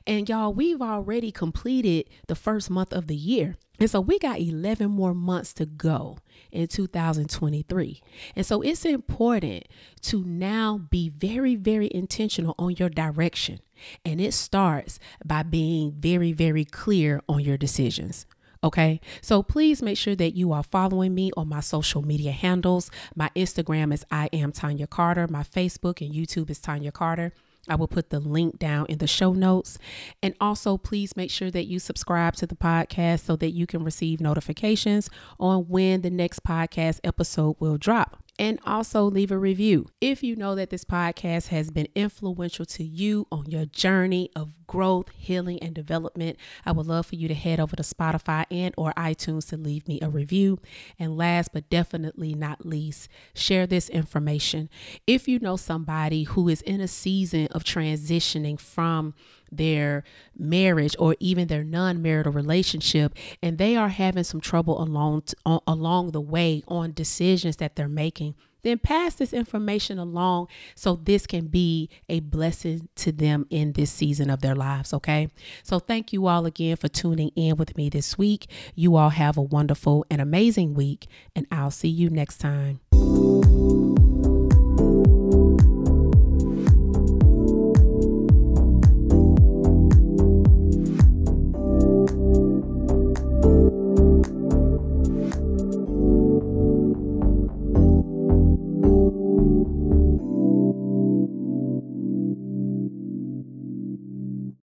And 0.06 0.28
y'all, 0.28 0.54
we've 0.54 0.82
already 0.82 1.32
completed 1.32 2.10
the 2.28 2.36
first 2.36 2.70
month 2.70 2.94
of 2.94 3.08
the 3.08 3.16
year. 3.16 3.58
And 3.80 3.90
so 3.90 4.00
we 4.00 4.20
got 4.20 4.40
11 4.40 4.92
more 4.92 5.16
months 5.16 5.54
to 5.54 5.66
go 5.66 6.20
in 6.52 6.68
2023. 6.68 8.02
And 8.36 8.46
so 8.46 8.62
it's 8.62 8.86
important 8.86 9.68
to 10.02 10.24
now 10.24 10.78
be 10.90 11.10
very, 11.10 11.56
very 11.56 11.90
intentional 11.92 12.54
on 12.60 12.76
your 12.76 12.90
direction. 12.90 13.60
And 14.06 14.22
it 14.22 14.36
starts 14.36 15.00
by 15.26 15.42
being 15.42 15.94
very, 15.94 16.32
very 16.32 16.64
clear 16.64 17.22
on 17.28 17.40
your 17.40 17.58
decisions. 17.58 18.28
Okay, 18.64 19.02
so 19.22 19.42
please 19.42 19.82
make 19.82 19.98
sure 19.98 20.16
that 20.16 20.36
you 20.36 20.54
are 20.54 20.62
following 20.62 21.16
me 21.16 21.32
on 21.36 21.50
my 21.50 21.62
social 21.62 22.04
media 22.04 22.32
handles. 22.32 22.92
My 23.16 23.32
Instagram 23.36 23.92
is 23.92 24.06
I 24.12 24.30
am 24.32 24.52
Tanya 24.52 24.86
Carter. 24.86 25.28
My 25.28 25.42
Facebook 25.42 26.06
and 26.06 26.14
YouTube 26.14 26.52
is 26.52 26.60
Tanya 26.60 26.92
Carter. 26.92 27.34
I 27.70 27.76
will 27.76 27.88
put 27.88 28.10
the 28.10 28.20
link 28.20 28.58
down 28.60 28.88
in 28.88 28.98
the 28.98 29.08
show 29.08 29.34
notes. 29.34 29.78
And 30.24 30.34
also, 30.42 30.78
please 30.78 31.16
make 31.16 31.30
sure 31.32 31.52
that 31.52 31.66
you 31.68 31.80
subscribe 31.80 32.36
to 32.38 32.48
the 32.48 32.56
podcast 32.56 33.22
so 33.22 33.36
that 33.38 33.52
you 33.52 33.68
can 33.68 33.84
receive 33.84 34.20
notifications 34.20 35.10
on 35.40 35.68
when 35.68 36.02
the 36.02 36.10
next 36.10 36.44
podcast 36.44 37.00
episode 37.04 37.56
will 37.60 37.78
drop. 37.78 38.18
and 38.40 38.60
also 38.66 39.04
leave 39.04 39.30
a 39.30 39.38
review. 39.38 39.86
If 40.00 40.24
you 40.24 40.36
know 40.36 40.56
that 40.56 40.72
this 40.72 40.84
podcast 40.84 41.50
has 41.50 41.70
been 41.70 41.88
influential 41.94 42.66
to 42.66 42.84
you 42.84 43.28
on 43.32 43.46
your 43.46 43.66
journey 43.66 44.32
of 44.36 44.61
growth, 44.72 45.10
healing, 45.18 45.60
and 45.62 45.76
development, 45.76 46.38
I 46.66 46.72
would 46.72 46.88
love 46.88 47.08
for 47.08 47.16
you 47.16 47.28
to 47.28 47.34
head 47.34 47.60
over 47.60 47.76
to 47.76 47.84
Spotify 47.84 48.46
and 48.50 48.74
or 48.78 48.94
iTunes 48.94 49.50
to 49.50 49.58
leave 49.58 49.86
me 49.86 50.00
a 50.02 50.08
review. 50.08 50.60
And 50.98 51.18
last 51.18 51.50
but 51.52 51.70
definitely 51.70 52.34
not 52.34 52.66
least, 52.66 53.10
share 53.34 53.68
this 53.68 53.90
information. 53.90 54.70
If 55.06 55.28
you 55.28 55.40
know 55.40 55.58
somebody 55.58 56.24
who 56.24 56.48
is 56.48 56.62
in 56.62 56.80
a 56.80 56.88
season 56.88 57.48
of 57.48 57.66
transitioning 57.66 58.58
from 58.58 59.14
their 59.52 60.06
marriage 60.40 60.96
or 60.98 61.18
even 61.20 61.50
their 61.50 61.66
non-marital 61.66 62.32
relationship 62.32 63.14
and 63.44 63.58
they 63.58 63.76
are 63.76 63.90
having 63.90 64.24
some 64.24 64.40
trouble 64.40 64.82
along 64.82 65.24
along 65.68 66.12
the 66.12 66.22
way 66.22 66.64
on 66.70 66.94
decisions 66.94 67.58
that 67.58 67.76
they're 67.76 67.90
making 67.90 68.34
then 68.64 68.80
pass 68.80 69.16
this 69.16 69.34
information 69.34 69.98
along 69.98 70.48
so 70.76 70.96
this 70.96 71.28
can 71.28 71.48
be 71.48 71.90
a 72.10 72.20
blessing 72.20 72.88
to 72.96 73.12
them 73.12 73.46
in 73.50 73.74
this 73.74 73.92
season 73.92 74.30
of 74.30 74.42
their 74.42 74.56
lives. 74.56 74.94
Okay. 74.94 75.30
So 75.64 75.80
thank 75.80 76.14
you 76.14 76.28
all 76.28 76.46
again 76.46 76.76
for 76.76 76.88
tuning 76.88 77.32
in 77.36 77.58
with 77.58 77.78
me 77.78 77.90
this 77.90 78.18
week. 78.18 78.48
You 78.76 78.96
all 78.96 79.10
have 79.10 79.38
a 79.38 79.42
wonderful 79.42 80.06
and 80.10 80.22
amazing 80.22 80.74
week, 80.74 81.08
and 81.36 81.48
I'll 81.52 81.72
see 81.72 81.90
you 81.90 82.10
next 82.10 82.38
time. 82.38 82.80